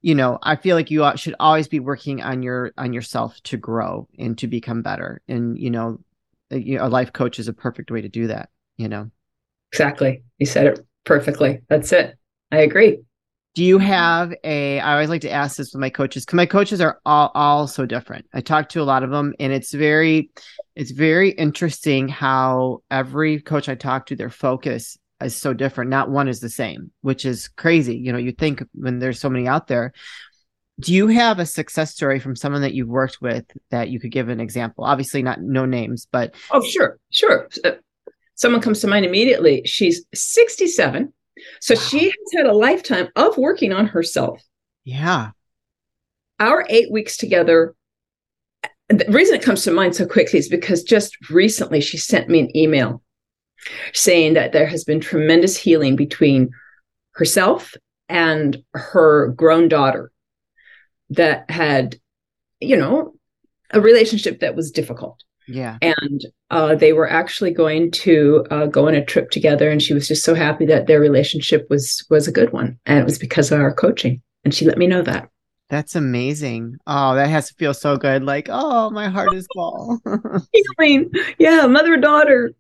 you 0.02 0.16
know, 0.16 0.38
I 0.44 0.58
feel 0.58 0.76
like 0.76 0.92
you 0.92 1.10
should 1.16 1.36
always 1.40 1.68
be 1.68 1.80
working 1.80 2.22
on 2.22 2.44
your 2.44 2.72
on 2.78 2.94
yourself 2.94 3.42
to 3.44 3.58
grow 3.58 4.08
and 4.20 4.38
to 4.40 4.48
become 4.48 4.82
better. 4.82 5.22
And 5.28 5.58
you 5.58 5.72
know, 5.72 6.00
a 6.52 6.90
life 6.90 7.14
coach 7.14 7.40
is 7.40 7.48
a 7.48 7.54
perfect 7.54 7.90
way 7.90 8.02
to 8.02 8.10
do 8.10 8.28
that. 8.28 8.50
You 8.78 8.90
know. 8.90 9.10
Exactly. 9.72 10.24
You 10.38 10.46
said 10.46 10.68
it 10.68 10.86
perfectly. 11.04 11.62
That's 11.68 11.92
it. 11.92 12.18
I 12.52 12.60
agree 12.60 13.00
do 13.58 13.64
you 13.64 13.80
have 13.80 14.36
a 14.44 14.80
i 14.82 14.94
always 14.94 15.10
like 15.10 15.22
to 15.22 15.32
ask 15.32 15.58
this 15.58 15.74
with 15.74 15.82
my 15.82 15.90
coaches 15.90 16.24
because 16.24 16.38
my 16.38 16.46
coaches 16.46 16.80
are 16.80 17.02
all, 17.08 17.32
all 17.34 17.66
so 17.66 17.88
different. 17.88 18.28
I 18.32 18.40
talk 18.40 18.70
to 18.70 18.84
a 18.84 18.84
lot 18.84 19.02
of 19.02 19.10
them 19.10 19.34
and 19.40 19.52
it's 19.52 19.74
very 19.74 20.30
it's 20.76 20.92
very 20.92 21.32
interesting 21.32 22.08
how 22.08 22.84
every 22.92 23.42
coach 23.42 23.68
i 23.68 23.74
talk 23.74 24.06
to 24.06 24.16
their 24.16 24.30
focus 24.30 24.96
is 25.24 25.36
so 25.36 25.56
different. 25.56 25.90
Not 25.90 26.12
one 26.12 26.28
is 26.28 26.40
the 26.40 26.52
same 26.52 26.92
which 27.02 27.26
is 27.26 27.48
crazy. 27.48 27.98
You 27.98 28.12
know 28.12 28.20
you 28.20 28.32
think 28.32 28.64
when 28.76 29.00
there's 29.00 29.20
so 29.20 29.30
many 29.30 29.48
out 29.48 29.66
there. 29.66 29.92
Do 30.80 30.94
you 30.94 31.08
have 31.08 31.40
a 31.40 31.46
success 31.48 31.92
story 31.96 32.20
from 32.20 32.36
someone 32.36 32.62
that 32.62 32.76
you've 32.76 32.88
worked 32.88 33.24
with 33.24 33.46
that 33.72 33.90
you 33.90 34.00
could 34.00 34.12
give 34.12 34.30
an 34.30 34.40
example? 34.40 34.84
Obviously 34.84 35.24
not 35.24 35.42
no 35.42 35.66
names 35.66 36.08
but 36.12 36.36
oh 36.52 36.62
sure 36.64 37.00
sure. 37.10 37.50
Uh, 37.66 37.72
someone 38.36 38.62
comes 38.62 38.82
to 38.82 38.88
mind 38.88 39.04
immediately. 39.04 39.64
She's 39.66 40.06
67 40.14 41.12
so 41.62 41.76
wow. 41.76 41.82
she 41.82 42.06
has 42.06 42.16
had 42.36 42.46
a 42.46 42.54
lifetime 42.54 43.10
of 43.16 43.38
working 43.38 43.74
on 43.74 43.88
herself. 43.88 44.42
Yeah. 44.84 45.32
Our 46.40 46.66
eight 46.70 46.92
weeks 46.92 47.18
together, 47.18 47.76
the 48.90 49.06
reason 49.10 49.36
it 49.36 49.44
comes 49.44 49.64
to 49.64 49.72
mind 49.72 49.96
so 49.96 50.06
quickly 50.06 50.40
is 50.40 50.50
because 50.50 50.84
just 50.84 51.18
recently 51.30 51.82
she 51.82 51.98
sent 51.98 52.30
me 52.30 52.40
an 52.40 52.56
email 52.56 53.02
saying 53.94 54.34
that 54.36 54.52
there 54.52 54.68
has 54.68 54.84
been 54.84 55.00
tremendous 55.00 55.58
healing 55.58 55.96
between 55.96 56.50
herself 57.12 57.74
and 58.08 58.64
her 58.74 59.30
grown 59.30 59.68
daughter 59.68 60.12
that 61.10 61.50
had, 61.50 61.96
you 62.60 62.78
know, 62.78 63.14
a 63.72 63.82
relationship 63.82 64.40
that 64.40 64.56
was 64.56 64.72
difficult. 64.72 65.24
Yeah. 65.48 65.78
And 65.82 66.26
uh, 66.52 66.76
they 66.76 66.94
were 66.94 67.10
actually 67.10 67.52
going 67.52 67.92
to 67.92 68.46
uh, 68.52 68.66
go 68.66 68.88
on 68.88 68.96
a 68.96 69.04
trip 69.04 69.30
together, 69.32 69.70
and 69.70 69.82
she 69.82 69.94
was 69.94 70.08
just 70.08 70.24
so 70.24 70.36
happy 70.36 70.66
that 70.66 70.88
their 70.88 71.00
relationship 71.00 71.68
was 71.70 72.06
was 72.10 72.28
a 72.28 72.32
good 72.32 72.52
one, 72.52 72.80
and 72.86 73.00
it 73.00 73.06
was 73.06 73.18
because 73.18 73.52
of 73.52 73.60
our 73.60 73.74
coaching. 73.74 74.22
And 74.44 74.54
she 74.54 74.66
let 74.66 74.78
me 74.78 74.88
know 74.88 75.02
that. 75.02 75.30
That's 75.70 75.96
amazing. 75.96 76.78
Oh, 76.88 77.16
that 77.16 77.30
has 77.30 77.50
to 77.50 77.54
feel 77.56 77.74
so 77.74 77.98
good. 77.98 78.24
Like, 78.24 78.48
oh, 78.50 78.90
my 78.90 79.10
heart 79.10 79.34
is 79.34 79.46
full. 79.54 80.00
Healing. 80.80 81.12
Yeah, 81.38 81.68
mother 81.68 81.98
daughter. 81.98 82.54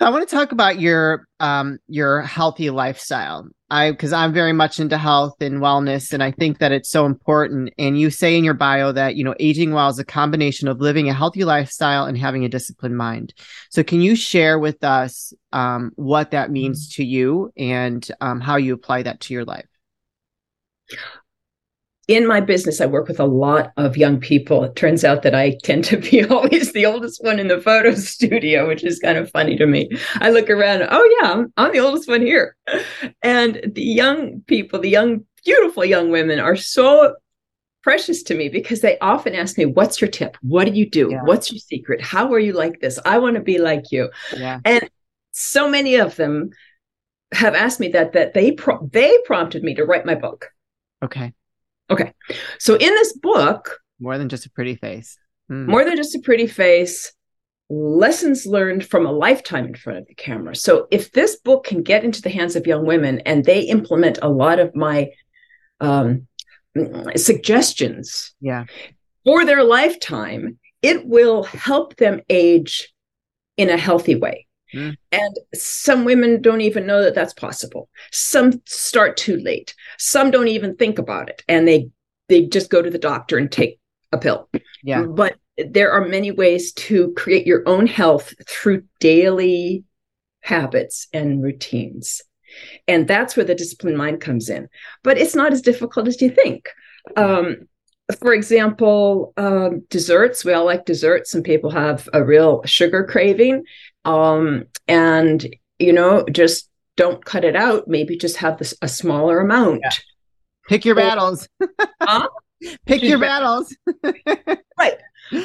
I 0.00 0.10
want 0.10 0.28
to 0.28 0.34
talk 0.34 0.52
about 0.52 0.80
your 0.80 1.26
um 1.40 1.78
your 1.88 2.22
healthy 2.22 2.70
lifestyle. 2.70 3.48
I 3.72 3.90
because 3.90 4.12
I'm 4.12 4.34
very 4.34 4.52
much 4.52 4.78
into 4.78 4.98
health 4.98 5.40
and 5.40 5.60
wellness, 5.60 6.12
and 6.12 6.22
I 6.22 6.30
think 6.30 6.58
that 6.58 6.72
it's 6.72 6.90
so 6.90 7.06
important. 7.06 7.72
And 7.78 7.98
you 7.98 8.10
say 8.10 8.36
in 8.36 8.44
your 8.44 8.52
bio 8.52 8.92
that 8.92 9.16
you 9.16 9.24
know 9.24 9.34
aging 9.40 9.72
well 9.72 9.88
is 9.88 9.98
a 9.98 10.04
combination 10.04 10.68
of 10.68 10.80
living 10.80 11.08
a 11.08 11.14
healthy 11.14 11.44
lifestyle 11.44 12.04
and 12.04 12.18
having 12.18 12.44
a 12.44 12.50
disciplined 12.50 12.98
mind. 12.98 13.32
So, 13.70 13.82
can 13.82 14.02
you 14.02 14.14
share 14.14 14.58
with 14.58 14.84
us 14.84 15.32
um, 15.52 15.92
what 15.96 16.32
that 16.32 16.50
means 16.50 16.94
to 16.96 17.04
you 17.04 17.50
and 17.56 18.06
um, 18.20 18.42
how 18.42 18.56
you 18.56 18.74
apply 18.74 19.04
that 19.04 19.20
to 19.20 19.32
your 19.34 19.46
life? 19.46 19.66
In 22.08 22.26
my 22.26 22.40
business, 22.40 22.80
I 22.80 22.86
work 22.86 23.06
with 23.06 23.20
a 23.20 23.26
lot 23.26 23.72
of 23.76 23.96
young 23.96 24.18
people. 24.18 24.64
It 24.64 24.74
turns 24.74 25.04
out 25.04 25.22
that 25.22 25.34
I 25.34 25.56
tend 25.62 25.84
to 25.84 25.96
be 25.96 26.24
always 26.28 26.72
the 26.72 26.86
oldest 26.86 27.22
one 27.22 27.38
in 27.38 27.48
the 27.48 27.60
photo 27.60 27.94
studio, 27.96 28.66
which 28.66 28.84
is 28.84 28.98
kind 28.98 29.18
of 29.18 29.30
funny 29.30 29.56
to 29.56 29.66
me. 29.66 29.90
I 30.16 30.30
look 30.30 30.50
around, 30.50 30.86
oh, 30.90 31.18
yeah, 31.20 31.32
I'm, 31.32 31.52
I'm 31.56 31.72
the 31.72 31.80
oldest 31.80 32.08
one 32.08 32.22
here. 32.22 32.56
And 33.22 33.72
the 33.74 33.82
young 33.82 34.40
people, 34.46 34.80
the 34.80 34.90
young, 34.90 35.24
beautiful 35.44 35.84
young 35.84 36.10
women 36.10 36.40
are 36.40 36.56
so 36.56 37.14
precious 37.82 38.22
to 38.24 38.34
me 38.34 38.48
because 38.48 38.80
they 38.80 38.98
often 39.00 39.34
ask 39.34 39.58
me, 39.58 39.66
What's 39.66 40.00
your 40.00 40.10
tip? 40.10 40.36
What 40.42 40.66
do 40.66 40.72
you 40.72 40.88
do? 40.88 41.10
Yeah. 41.10 41.22
What's 41.24 41.50
your 41.52 41.58
secret? 41.58 42.00
How 42.00 42.32
are 42.32 42.38
you 42.38 42.52
like 42.52 42.80
this? 42.80 42.98
I 43.04 43.18
want 43.18 43.36
to 43.36 43.42
be 43.42 43.58
like 43.58 43.90
you. 43.90 44.10
Yeah. 44.36 44.60
And 44.64 44.88
so 45.32 45.68
many 45.68 45.96
of 45.96 46.16
them 46.16 46.50
have 47.32 47.54
asked 47.54 47.80
me 47.80 47.88
that 47.88 48.12
that 48.12 48.34
they 48.34 48.52
pro- 48.52 48.86
they 48.92 49.16
prompted 49.24 49.62
me 49.62 49.74
to 49.74 49.84
write 49.84 50.06
my 50.06 50.14
book. 50.14 50.50
Okay. 51.02 51.32
Okay. 51.90 52.12
So 52.58 52.74
in 52.74 52.94
this 52.94 53.12
book, 53.12 53.78
more 54.00 54.18
than 54.18 54.28
just 54.28 54.46
a 54.46 54.50
pretty 54.50 54.76
face, 54.76 55.18
mm. 55.50 55.66
more 55.66 55.84
than 55.84 55.96
just 55.96 56.14
a 56.14 56.20
pretty 56.20 56.46
face, 56.46 57.12
lessons 57.70 58.46
learned 58.46 58.84
from 58.84 59.06
a 59.06 59.12
lifetime 59.12 59.66
in 59.66 59.74
front 59.74 59.98
of 59.98 60.06
the 60.06 60.14
camera. 60.14 60.54
So 60.54 60.86
if 60.90 61.12
this 61.12 61.36
book 61.36 61.64
can 61.64 61.82
get 61.82 62.04
into 62.04 62.20
the 62.20 62.30
hands 62.30 62.56
of 62.56 62.66
young 62.66 62.84
women 62.84 63.20
and 63.20 63.44
they 63.44 63.60
implement 63.62 64.18
a 64.20 64.28
lot 64.28 64.58
of 64.58 64.74
my 64.74 65.10
um, 65.80 66.26
suggestions 67.16 68.34
yeah. 68.40 68.64
for 69.24 69.44
their 69.44 69.62
lifetime, 69.62 70.58
it 70.82 71.06
will 71.06 71.44
help 71.44 71.96
them 71.96 72.20
age 72.28 72.92
in 73.56 73.70
a 73.70 73.78
healthy 73.78 74.16
way. 74.16 74.46
Mm. 74.74 74.96
And 75.12 75.38
some 75.54 76.04
women 76.04 76.40
don't 76.40 76.60
even 76.60 76.86
know 76.86 77.02
that 77.02 77.14
that's 77.14 77.34
possible. 77.34 77.88
Some 78.10 78.62
start 78.66 79.16
too 79.16 79.36
late. 79.38 79.74
Some 79.98 80.30
don't 80.30 80.48
even 80.48 80.76
think 80.76 80.98
about 80.98 81.28
it 81.28 81.42
and 81.48 81.66
they 81.66 81.90
they 82.28 82.46
just 82.46 82.70
go 82.70 82.80
to 82.80 82.90
the 82.90 82.98
doctor 82.98 83.36
and 83.36 83.50
take 83.50 83.78
a 84.12 84.18
pill. 84.18 84.48
Yeah. 84.82 85.02
But 85.02 85.36
there 85.58 85.92
are 85.92 86.06
many 86.06 86.30
ways 86.30 86.72
to 86.72 87.12
create 87.14 87.46
your 87.46 87.62
own 87.66 87.86
health 87.86 88.32
through 88.48 88.84
daily 89.00 89.84
habits 90.40 91.08
and 91.12 91.42
routines. 91.42 92.22
And 92.88 93.08
that's 93.08 93.36
where 93.36 93.44
the 93.44 93.54
disciplined 93.54 93.96
mind 93.96 94.20
comes 94.20 94.48
in. 94.48 94.68
But 95.02 95.18
it's 95.18 95.34
not 95.34 95.52
as 95.52 95.62
difficult 95.62 96.08
as 96.08 96.20
you 96.20 96.30
think. 96.30 96.68
Um, 97.16 97.68
for 98.18 98.34
example, 98.34 99.32
um, 99.36 99.80
desserts. 99.88 100.44
We 100.44 100.52
all 100.52 100.64
like 100.64 100.84
desserts. 100.84 101.30
Some 101.30 101.42
people 101.42 101.70
have 101.70 102.08
a 102.12 102.24
real 102.24 102.62
sugar 102.64 103.04
craving. 103.04 103.64
Um, 104.04 104.64
and, 104.88 105.46
you 105.78 105.92
know, 105.92 106.24
just 106.30 106.68
don't 106.96 107.24
cut 107.24 107.44
it 107.44 107.56
out. 107.56 107.88
Maybe 107.88 108.16
just 108.16 108.36
have 108.38 108.58
this, 108.58 108.74
a 108.82 108.88
smaller 108.88 109.40
amount. 109.40 109.80
Yeah. 109.82 109.90
Pick 110.68 110.84
your 110.84 110.94
battles. 110.94 111.48
huh? 112.00 112.28
Pick 112.86 113.02
your 113.02 113.18
battles. 113.18 113.74
right. 114.78 114.98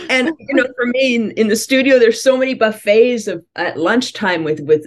And 0.10 0.32
you 0.40 0.56
know, 0.56 0.68
for 0.76 0.86
me 0.86 1.16
in, 1.16 1.32
in, 1.32 1.48
the 1.48 1.56
studio, 1.56 2.00
there's 2.00 2.22
so 2.22 2.38
many 2.38 2.54
buffets 2.54 3.28
of 3.28 3.44
at 3.56 3.78
lunchtime 3.78 4.44
with 4.44 4.60
with 4.62 4.86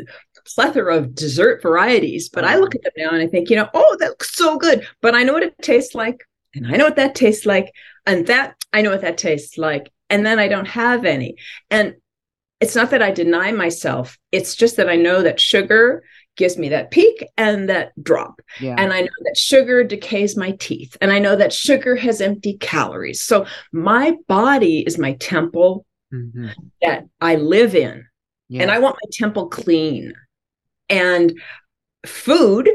plethora 0.54 0.96
of 0.96 1.14
dessert 1.14 1.62
varieties. 1.62 2.28
But 2.28 2.44
I 2.44 2.56
look 2.56 2.74
at 2.74 2.82
them 2.82 2.92
now 2.96 3.10
and 3.10 3.22
I 3.22 3.26
think, 3.26 3.50
you 3.50 3.56
know, 3.56 3.68
oh, 3.74 3.96
that 4.00 4.08
looks 4.08 4.34
so 4.34 4.56
good. 4.56 4.86
But 5.00 5.14
I 5.14 5.22
know 5.22 5.32
what 5.32 5.42
it 5.42 5.54
tastes 5.62 5.94
like, 5.94 6.24
and 6.54 6.66
I 6.66 6.76
know 6.76 6.84
what 6.84 6.96
that 6.96 7.14
tastes 7.14 7.46
like, 7.46 7.72
and 8.06 8.26
that 8.26 8.56
I 8.72 8.82
know 8.82 8.90
what 8.90 9.02
that 9.02 9.18
tastes 9.18 9.58
like, 9.58 9.92
and 10.08 10.24
then 10.24 10.38
I 10.38 10.48
don't 10.48 10.68
have 10.68 11.04
any. 11.04 11.36
And 11.70 11.96
it's 12.60 12.76
not 12.76 12.90
that 12.90 13.02
I 13.02 13.10
deny 13.10 13.52
myself. 13.52 14.18
It's 14.32 14.54
just 14.54 14.76
that 14.76 14.88
I 14.88 14.96
know 14.96 15.22
that 15.22 15.40
sugar 15.40 16.02
gives 16.36 16.56
me 16.56 16.68
that 16.70 16.90
peak 16.90 17.26
and 17.36 17.68
that 17.68 17.92
drop. 18.02 18.40
Yeah. 18.60 18.76
And 18.78 18.92
I 18.92 19.00
know 19.00 19.08
that 19.24 19.36
sugar 19.36 19.82
decays 19.82 20.36
my 20.36 20.52
teeth. 20.52 20.96
And 21.00 21.12
I 21.12 21.18
know 21.18 21.36
that 21.36 21.52
sugar 21.52 21.96
has 21.96 22.20
empty 22.20 22.56
calories. 22.58 23.20
So 23.20 23.46
my 23.72 24.16
body 24.28 24.80
is 24.86 24.98
my 24.98 25.14
temple 25.14 25.84
mm-hmm. 26.12 26.48
that 26.82 27.06
I 27.20 27.36
live 27.36 27.74
in. 27.74 28.06
Yeah. 28.48 28.62
And 28.62 28.70
I 28.70 28.78
want 28.78 28.96
my 29.02 29.10
temple 29.12 29.48
clean. 29.48 30.14
And 30.88 31.38
food 32.06 32.70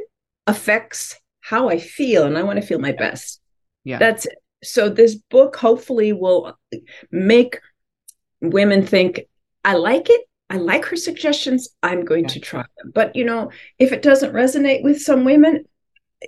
affects 0.47 1.15
how 1.41 1.69
I 1.69 1.79
feel. 1.79 2.25
And 2.25 2.37
I 2.37 2.43
want 2.43 2.59
to 2.59 2.65
feel 2.65 2.79
my 2.79 2.91
best. 2.91 3.41
Yeah. 3.83 3.99
That's 3.99 4.25
it. 4.25 4.35
So 4.63 4.89
this 4.89 5.15
book 5.15 5.55
hopefully 5.55 6.11
will 6.11 6.57
make 7.11 7.59
women 8.41 8.85
think 8.85 9.21
I 9.65 9.73
like 9.73 10.09
it. 10.09 10.21
I 10.49 10.57
like 10.57 10.85
her 10.85 10.95
suggestions. 10.95 11.69
I'm 11.81 12.05
going 12.05 12.25
yeah. 12.25 12.29
to 12.29 12.39
try 12.39 12.65
them. 12.77 12.91
But, 12.93 13.15
you 13.15 13.25
know, 13.25 13.51
if 13.79 13.91
it 13.91 14.03
doesn't 14.03 14.33
resonate 14.33 14.83
with 14.83 15.01
some 15.01 15.25
women, 15.25 15.65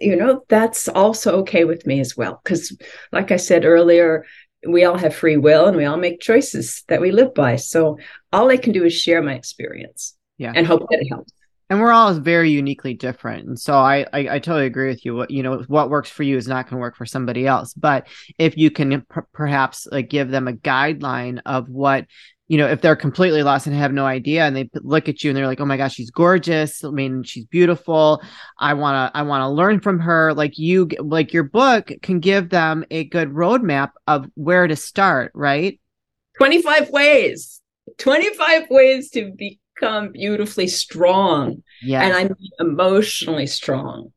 you 0.01 0.15
know, 0.15 0.43
that's 0.49 0.87
also 0.89 1.37
okay 1.39 1.63
with 1.63 1.85
me 1.85 1.99
as 1.99 2.17
well. 2.17 2.41
Because, 2.43 2.75
like 3.11 3.31
I 3.31 3.37
said 3.37 3.63
earlier, 3.63 4.25
we 4.67 4.83
all 4.83 4.97
have 4.97 5.15
free 5.15 5.37
will 5.37 5.67
and 5.67 5.77
we 5.77 5.85
all 5.85 5.97
make 5.97 6.19
choices 6.19 6.83
that 6.87 6.99
we 6.99 7.11
live 7.11 7.35
by. 7.35 7.57
So 7.57 7.99
all 8.33 8.49
I 8.49 8.57
can 8.57 8.73
do 8.73 8.83
is 8.83 8.93
share 8.93 9.21
my 9.21 9.35
experience 9.35 10.17
yeah. 10.37 10.51
and 10.55 10.65
hope 10.65 10.87
that 10.89 10.99
it 10.99 11.07
helps 11.07 11.31
and 11.69 11.81
we're 11.81 11.91
all 11.91 12.13
very 12.13 12.49
uniquely 12.49 12.93
different 12.93 13.47
and 13.47 13.59
so 13.59 13.73
I, 13.73 14.05
I, 14.13 14.19
I 14.19 14.39
totally 14.39 14.65
agree 14.65 14.87
with 14.87 15.03
you 15.05 15.15
what 15.15 15.31
you 15.31 15.43
know 15.43 15.63
what 15.67 15.89
works 15.89 16.09
for 16.09 16.23
you 16.23 16.37
is 16.37 16.47
not 16.47 16.65
going 16.65 16.77
to 16.77 16.81
work 16.81 16.95
for 16.95 17.05
somebody 17.05 17.45
else 17.45 17.73
but 17.73 18.07
if 18.37 18.57
you 18.57 18.71
can 18.71 19.01
p- 19.01 19.21
perhaps 19.33 19.87
like 19.91 20.09
give 20.09 20.29
them 20.29 20.47
a 20.47 20.53
guideline 20.53 21.41
of 21.45 21.69
what 21.69 22.05
you 22.47 22.57
know, 22.57 22.67
if 22.67 22.81
they're 22.81 22.95
completely 22.95 23.43
lost 23.43 23.67
and 23.67 23.75
have 23.75 23.91
no 23.91 24.05
idea 24.05 24.45
and 24.45 24.55
they 24.55 24.69
look 24.75 25.09
at 25.09 25.23
you 25.23 25.29
and 25.29 25.37
they're 25.37 25.47
like, 25.47 25.59
"Oh 25.59 25.65
my 25.65 25.75
gosh, 25.75 25.95
she's 25.95 26.11
gorgeous. 26.11 26.83
I 26.83 26.89
mean, 26.89 27.23
she's 27.23 27.45
beautiful. 27.45 28.21
I 28.57 28.73
want 28.73 29.13
to 29.13 29.17
I 29.17 29.23
want 29.23 29.41
to 29.41 29.49
learn 29.49 29.81
from 29.81 29.99
her." 29.99 30.33
Like 30.33 30.57
you 30.57 30.87
like 30.99 31.33
your 31.33 31.43
book 31.43 31.91
can 32.01 32.19
give 32.19 32.49
them 32.49 32.85
a 32.89 33.03
good 33.03 33.29
roadmap 33.29 33.91
of 34.07 34.27
where 34.35 34.65
to 34.65 34.75
start, 34.75 35.31
right? 35.35 35.79
25 36.37 36.89
ways. 36.91 37.61
25 37.97 38.69
ways 38.69 39.09
to 39.11 39.31
become 39.31 40.11
beautifully 40.11 40.67
strong. 40.67 41.63
Yeah. 41.81 42.03
And 42.03 42.13
I'm 42.13 42.35
emotionally 42.59 43.47
strong. 43.47 44.13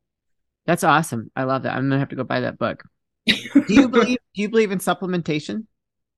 That's 0.65 0.83
awesome. 0.83 1.31
I 1.35 1.43
love 1.43 1.63
that. 1.63 1.73
I'm 1.73 1.89
going 1.89 1.91
to 1.91 1.99
have 1.99 2.09
to 2.09 2.15
go 2.15 2.23
buy 2.23 2.41
that 2.41 2.59
book. 2.59 2.83
do 3.25 3.63
you 3.67 3.89
believe 3.89 4.17
do 4.33 4.41
you 4.41 4.49
believe 4.49 4.71
in 4.71 4.79
supplementation? 4.79 5.65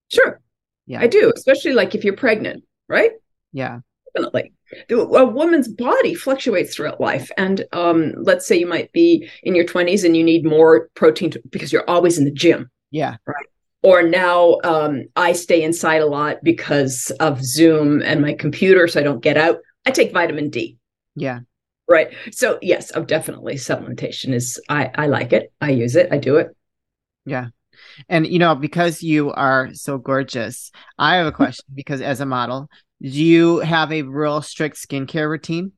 Sure. 0.09 0.39
Yeah. 0.85 1.01
I 1.01 1.07
do, 1.07 1.31
especially 1.35 1.73
like 1.73 1.95
if 1.95 2.03
you're 2.03 2.15
pregnant, 2.15 2.63
right? 2.87 3.11
Yeah. 3.51 3.79
Definitely. 4.15 4.53
A 4.89 5.25
woman's 5.25 5.67
body 5.67 6.13
fluctuates 6.13 6.75
throughout 6.75 6.99
life. 6.99 7.31
And 7.37 7.65
um, 7.73 8.13
let's 8.17 8.47
say 8.47 8.57
you 8.57 8.67
might 8.67 8.91
be 8.91 9.29
in 9.43 9.55
your 9.55 9.65
20s 9.65 10.03
and 10.03 10.15
you 10.15 10.23
need 10.23 10.45
more 10.45 10.89
protein 10.95 11.31
to, 11.31 11.41
because 11.49 11.71
you're 11.71 11.89
always 11.89 12.17
in 12.17 12.25
the 12.25 12.31
gym. 12.31 12.69
Yeah. 12.91 13.17
Right. 13.25 13.45
Or 13.81 14.01
now 14.01 14.59
um, 14.63 15.05
I 15.15 15.33
stay 15.33 15.61
inside 15.61 16.01
a 16.01 16.05
lot 16.05 16.37
because 16.43 17.11
of 17.19 17.43
Zoom 17.43 18.01
and 18.01 18.21
my 18.21 18.33
computer, 18.33 18.87
so 18.87 18.99
I 18.99 19.03
don't 19.03 19.21
get 19.21 19.37
out. 19.37 19.57
I 19.85 19.91
take 19.91 20.13
vitamin 20.13 20.49
D. 20.49 20.77
Yeah. 21.15 21.39
Right. 21.89 22.13
So 22.31 22.59
yes, 22.61 22.91
of 22.91 23.07
definitely 23.07 23.55
supplementation 23.55 24.33
is 24.33 24.59
I 24.69 24.89
I 24.95 25.07
like 25.07 25.33
it. 25.33 25.51
I 25.59 25.71
use 25.71 25.97
it. 25.97 26.07
I 26.13 26.17
do 26.17 26.37
it. 26.37 26.55
Yeah. 27.25 27.47
And 28.09 28.27
you 28.27 28.39
know, 28.39 28.55
because 28.55 29.03
you 29.03 29.31
are 29.31 29.69
so 29.73 29.97
gorgeous, 29.97 30.71
I 30.97 31.15
have 31.15 31.27
a 31.27 31.31
question 31.43 31.65
because 31.73 32.01
as 32.01 32.19
a 32.19 32.25
model, 32.25 32.69
do 33.01 33.09
you 33.09 33.59
have 33.59 33.91
a 33.91 34.03
real 34.03 34.41
strict 34.41 34.77
skincare 34.77 35.29
routine? 35.29 35.73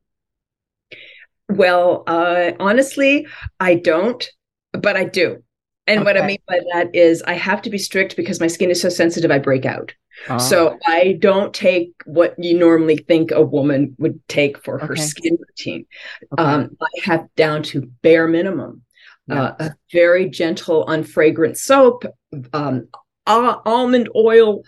Well, 1.50 2.04
uh, 2.08 2.52
honestly, 2.60 3.28
I 3.60 3.76
don't, 3.76 4.28
but 4.74 4.96
I 4.96 5.06
do. 5.06 5.44
And 5.88 6.00
okay. 6.00 6.06
what 6.06 6.22
I 6.22 6.26
mean 6.26 6.40
by 6.48 6.60
that 6.74 6.96
is 6.96 7.22
I 7.24 7.34
have 7.34 7.62
to 7.64 7.70
be 7.70 7.78
strict 7.78 8.16
because 8.16 8.40
my 8.40 8.48
skin 8.48 8.72
is 8.72 8.82
so 8.82 8.90
sensitive, 8.90 9.30
I 9.30 9.38
break 9.38 9.66
out. 9.66 9.94
Oh. 10.30 10.38
So 10.38 10.80
I 10.86 11.18
don't 11.20 11.54
take 11.54 11.92
what 12.06 12.34
you 12.40 12.58
normally 12.58 12.98
think 12.98 13.32
a 13.32 13.42
woman 13.42 13.96
would 14.00 14.26
take 14.28 14.64
for 14.64 14.80
her 14.80 14.96
skin 14.96 15.38
routine. 15.40 15.86
Okay. 16.34 16.44
Um, 16.44 16.78
I 16.82 16.88
have 17.04 17.28
down 17.36 17.64
to 17.64 17.82
bare 18.02 18.28
minimum 18.28 18.82
yeah. 19.28 19.42
uh, 19.42 19.56
a 19.60 19.76
very 19.92 20.30
gentle, 20.30 20.88
unfragrant 20.88 21.58
soap, 21.58 22.06
um, 22.54 22.88
uh, 23.28 23.58
almond 23.66 24.10
oil. 24.16 24.64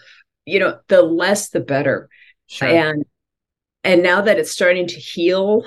You 0.45 0.59
know, 0.59 0.79
the 0.87 1.01
less 1.01 1.49
the 1.49 1.59
better. 1.59 2.09
Sure. 2.47 2.67
And 2.67 3.05
and 3.83 4.03
now 4.03 4.21
that 4.21 4.37
it's 4.37 4.51
starting 4.51 4.87
to 4.87 4.95
heal, 4.95 5.65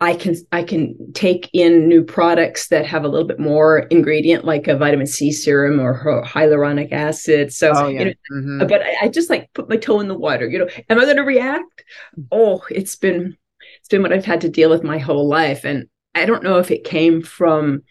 I 0.00 0.14
can 0.14 0.34
I 0.50 0.62
can 0.62 1.12
take 1.12 1.48
in 1.52 1.88
new 1.88 2.02
products 2.02 2.68
that 2.68 2.86
have 2.86 3.04
a 3.04 3.08
little 3.08 3.26
bit 3.26 3.38
more 3.38 3.78
ingredient, 3.78 4.44
like 4.44 4.66
a 4.66 4.76
vitamin 4.76 5.06
C 5.06 5.32
serum 5.32 5.80
or 5.80 6.22
hyaluronic 6.26 6.92
acid. 6.92 7.52
So, 7.52 7.72
oh, 7.74 7.86
yeah. 7.88 7.98
you 7.98 8.04
know, 8.06 8.12
mm-hmm. 8.32 8.66
but 8.66 8.82
I, 8.82 8.96
I, 9.02 9.08
just 9.08 9.30
like 9.30 9.50
put 9.54 9.68
my 9.68 9.76
toe 9.76 10.00
in 10.00 10.08
the 10.08 10.18
water. 10.18 10.48
You 10.48 10.60
know, 10.60 10.68
am 10.90 10.98
I 10.98 11.04
going 11.04 11.16
to 11.16 11.22
react? 11.22 11.84
Oh, 12.32 12.62
it's 12.70 12.96
been 12.96 13.36
it's 13.78 13.88
been 13.88 14.02
what 14.02 14.12
I've 14.12 14.24
had 14.24 14.40
to 14.42 14.48
deal 14.48 14.68
with 14.68 14.82
my 14.82 14.98
whole 14.98 15.28
life, 15.28 15.64
and 15.64 15.86
I 16.14 16.26
don't 16.26 16.42
know 16.42 16.58
if 16.58 16.70
it 16.70 16.84
came 16.84 17.22
from 17.22 17.82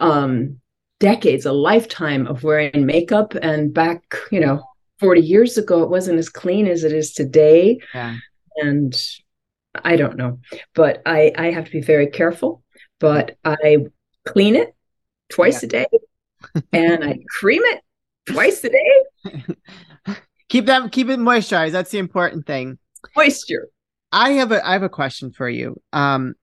um, 0.00 0.60
decades, 1.00 1.46
a 1.46 1.52
lifetime 1.52 2.26
of 2.26 2.44
wearing 2.44 2.86
makeup. 2.86 3.34
And 3.34 3.72
back, 3.72 4.02
you 4.30 4.40
know, 4.40 4.62
40 5.00 5.20
years 5.20 5.58
ago, 5.58 5.82
it 5.82 5.90
wasn't 5.90 6.18
as 6.18 6.28
clean 6.28 6.66
as 6.66 6.84
it 6.84 6.92
is 6.92 7.12
today. 7.12 7.80
Yeah. 7.94 8.16
And 8.56 8.94
I 9.74 9.96
don't 9.96 10.16
know, 10.16 10.38
but 10.74 11.02
I, 11.04 11.32
I 11.36 11.50
have 11.50 11.64
to 11.64 11.70
be 11.70 11.80
very 11.80 12.06
careful. 12.06 12.62
But 13.00 13.36
I 13.44 13.86
clean 14.24 14.56
it 14.56 14.74
twice 15.30 15.62
yeah. 15.62 15.66
a 15.66 15.70
day 15.70 15.86
and 16.72 17.04
I 17.04 17.18
cream 17.28 17.62
it 17.64 17.82
twice 18.26 18.64
a 18.64 18.70
day. 18.70 20.14
keep 20.48 20.66
that 20.66 20.92
keep 20.92 21.08
it 21.08 21.18
moisturized. 21.18 21.72
That's 21.72 21.90
the 21.90 21.98
important 21.98 22.46
thing. 22.46 22.78
Moisture. 23.16 23.68
I 24.12 24.32
have 24.32 24.52
a 24.52 24.66
I 24.66 24.72
have 24.72 24.82
a 24.82 24.88
question 24.88 25.32
for 25.32 25.48
you. 25.48 25.80
Um, 25.92 26.34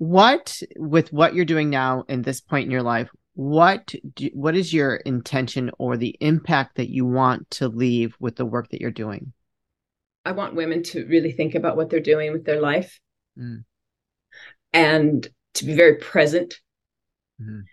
what 0.00 0.62
with 0.78 1.12
what 1.12 1.34
you're 1.34 1.44
doing 1.44 1.68
now 1.68 2.04
in 2.08 2.22
this 2.22 2.40
point 2.40 2.64
in 2.64 2.70
your 2.70 2.82
life, 2.82 3.10
what 3.34 3.94
do, 4.14 4.30
what 4.32 4.56
is 4.56 4.72
your 4.72 4.96
intention 4.96 5.70
or 5.78 5.98
the 5.98 6.16
impact 6.20 6.76
that 6.76 6.88
you 6.88 7.04
want 7.04 7.50
to 7.50 7.68
leave 7.68 8.16
with 8.18 8.36
the 8.36 8.46
work 8.46 8.70
that 8.70 8.80
you're 8.80 8.90
doing? 8.90 9.34
I 10.24 10.32
want 10.32 10.54
women 10.54 10.82
to 10.84 11.04
really 11.04 11.32
think 11.32 11.54
about 11.54 11.76
what 11.76 11.90
they're 11.90 12.00
doing 12.00 12.32
with 12.32 12.46
their 12.46 12.62
life 12.62 12.98
mm. 13.38 13.62
and 14.72 15.28
to 15.54 15.64
be 15.66 15.74
very 15.74 15.96
present. 15.96 16.58
Mm. 17.38 17.64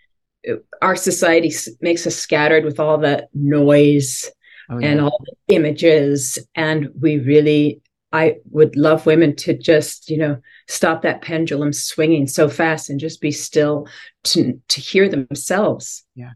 Our 0.82 0.96
society 0.96 1.50
makes 1.80 2.06
us 2.06 2.14
scattered 2.14 2.66
with 2.66 2.78
all 2.78 2.98
the 2.98 3.26
noise 3.32 4.30
oh, 4.68 4.78
yeah. 4.78 4.88
and 4.88 5.00
all 5.00 5.18
the 5.24 5.54
images, 5.54 6.38
and 6.54 6.90
we 7.00 7.16
really 7.20 7.80
I 8.12 8.36
would 8.50 8.76
love 8.76 9.06
women 9.06 9.36
to 9.36 9.56
just, 9.56 10.08
you 10.08 10.16
know, 10.16 10.38
stop 10.66 11.02
that 11.02 11.20
pendulum 11.22 11.72
swinging 11.72 12.26
so 12.26 12.48
fast 12.48 12.88
and 12.88 12.98
just 12.98 13.20
be 13.20 13.30
still 13.30 13.86
to 14.24 14.60
to 14.68 14.80
hear 14.80 15.08
themselves. 15.08 16.04
Yeah. 16.14 16.32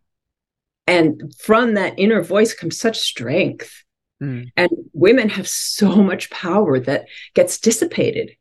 And 0.86 1.32
from 1.38 1.74
that 1.74 1.98
inner 1.98 2.22
voice 2.22 2.54
comes 2.54 2.78
such 2.78 2.98
strength. 2.98 3.84
Mm. 4.22 4.50
And 4.56 4.70
women 4.92 5.28
have 5.30 5.48
so 5.48 5.88
much 6.02 6.30
power 6.30 6.78
that 6.80 7.06
gets 7.34 7.58
dissipated 7.58 8.32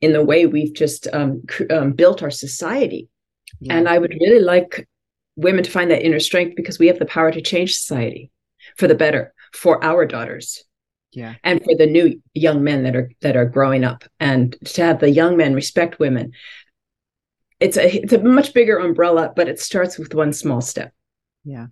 in 0.00 0.12
the 0.12 0.24
way 0.24 0.46
we've 0.46 0.74
just 0.74 1.06
um, 1.12 1.42
um, 1.70 1.92
built 1.92 2.22
our 2.22 2.30
society. 2.30 3.08
Yeah. 3.60 3.76
And 3.76 3.88
I 3.88 3.98
would 3.98 4.16
really 4.20 4.42
like 4.42 4.88
women 5.36 5.62
to 5.62 5.70
find 5.70 5.90
that 5.90 6.04
inner 6.04 6.20
strength 6.20 6.56
because 6.56 6.78
we 6.78 6.88
have 6.88 6.98
the 6.98 7.06
power 7.06 7.30
to 7.30 7.40
change 7.40 7.76
society 7.76 8.30
for 8.76 8.88
the 8.88 8.94
better 8.94 9.32
for 9.52 9.82
our 9.84 10.04
daughters 10.04 10.64
yeah. 11.12 11.34
And 11.44 11.62
for 11.62 11.74
the 11.76 11.86
new 11.86 12.20
young 12.34 12.64
men 12.64 12.84
that 12.84 12.96
are 12.96 13.10
that 13.20 13.36
are 13.36 13.44
growing 13.44 13.84
up 13.84 14.04
and 14.18 14.56
to 14.64 14.82
have 14.82 15.00
the 15.00 15.10
young 15.10 15.36
men 15.36 15.54
respect 15.54 15.98
women 15.98 16.32
it's 17.60 17.76
a 17.76 18.02
it's 18.02 18.12
a 18.12 18.18
much 18.18 18.54
bigger 18.54 18.78
umbrella 18.78 19.32
but 19.36 19.48
it 19.48 19.60
starts 19.60 19.98
with 19.98 20.14
one 20.14 20.32
small 20.32 20.60
step. 20.60 20.92
Yeah 21.44 21.66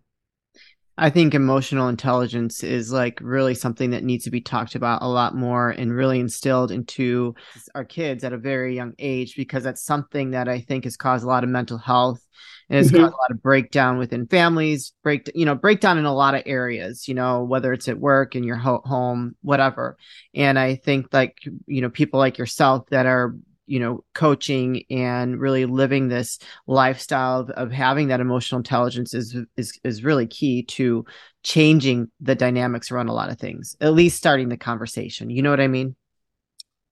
I 1.00 1.08
think 1.08 1.34
emotional 1.34 1.88
intelligence 1.88 2.62
is 2.62 2.92
like 2.92 3.18
really 3.22 3.54
something 3.54 3.90
that 3.90 4.04
needs 4.04 4.24
to 4.24 4.30
be 4.30 4.42
talked 4.42 4.74
about 4.74 5.00
a 5.00 5.08
lot 5.08 5.34
more 5.34 5.70
and 5.70 5.94
really 5.94 6.20
instilled 6.20 6.70
into 6.70 7.34
our 7.74 7.86
kids 7.86 8.22
at 8.22 8.34
a 8.34 8.38
very 8.38 8.76
young 8.76 8.92
age 8.98 9.34
because 9.34 9.64
that's 9.64 9.82
something 9.82 10.32
that 10.32 10.46
I 10.46 10.60
think 10.60 10.84
has 10.84 10.98
caused 10.98 11.24
a 11.24 11.26
lot 11.26 11.42
of 11.42 11.48
mental 11.48 11.78
health 11.78 12.20
and 12.68 12.78
it's 12.78 12.88
mm-hmm. 12.88 13.02
caused 13.02 13.14
a 13.14 13.16
lot 13.16 13.30
of 13.30 13.42
breakdown 13.42 13.96
within 13.96 14.26
families, 14.26 14.92
break 15.02 15.30
you 15.34 15.46
know 15.46 15.54
breakdown 15.54 15.96
in 15.96 16.04
a 16.04 16.14
lot 16.14 16.34
of 16.34 16.42
areas, 16.44 17.08
you 17.08 17.14
know 17.14 17.44
whether 17.44 17.72
it's 17.72 17.88
at 17.88 17.98
work 17.98 18.36
in 18.36 18.44
your 18.44 18.56
ho- 18.56 18.82
home, 18.84 19.34
whatever. 19.40 19.96
And 20.34 20.58
I 20.58 20.76
think 20.76 21.14
like 21.14 21.38
you 21.66 21.80
know 21.80 21.88
people 21.88 22.20
like 22.20 22.36
yourself 22.36 22.86
that 22.90 23.06
are 23.06 23.34
you 23.70 23.78
know 23.78 24.04
coaching 24.14 24.82
and 24.90 25.40
really 25.40 25.64
living 25.64 26.08
this 26.08 26.38
lifestyle 26.66 27.40
of, 27.40 27.50
of 27.50 27.70
having 27.70 28.08
that 28.08 28.20
emotional 28.20 28.58
intelligence 28.58 29.14
is 29.14 29.36
is 29.56 29.78
is 29.84 30.02
really 30.02 30.26
key 30.26 30.64
to 30.64 31.04
changing 31.44 32.10
the 32.20 32.34
dynamics 32.34 32.90
around 32.90 33.08
a 33.08 33.12
lot 33.12 33.30
of 33.30 33.38
things 33.38 33.76
at 33.80 33.94
least 33.94 34.16
starting 34.16 34.48
the 34.48 34.56
conversation. 34.56 35.30
You 35.30 35.42
know 35.42 35.50
what 35.50 35.60
i 35.60 35.68
mean? 35.68 35.94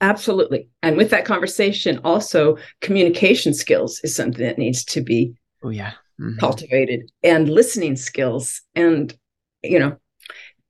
Absolutely. 0.01 0.69
And 0.85 0.97
with 0.97 1.11
that 1.11 1.25
conversation 1.25 2.01
also 2.05 2.57
communication 2.81 3.53
skills 3.53 4.01
is 4.05 4.15
something 4.15 4.45
that 4.45 4.57
needs 4.57 4.85
to 4.85 5.01
be 5.01 5.35
oh 5.65 5.71
yeah. 5.71 5.95
Mm-hmm. 6.21 6.39
cultivated 6.39 7.11
and 7.23 7.49
listening 7.49 7.97
skills 7.97 8.63
and 8.75 9.17
you 9.63 9.79
know 9.79 9.97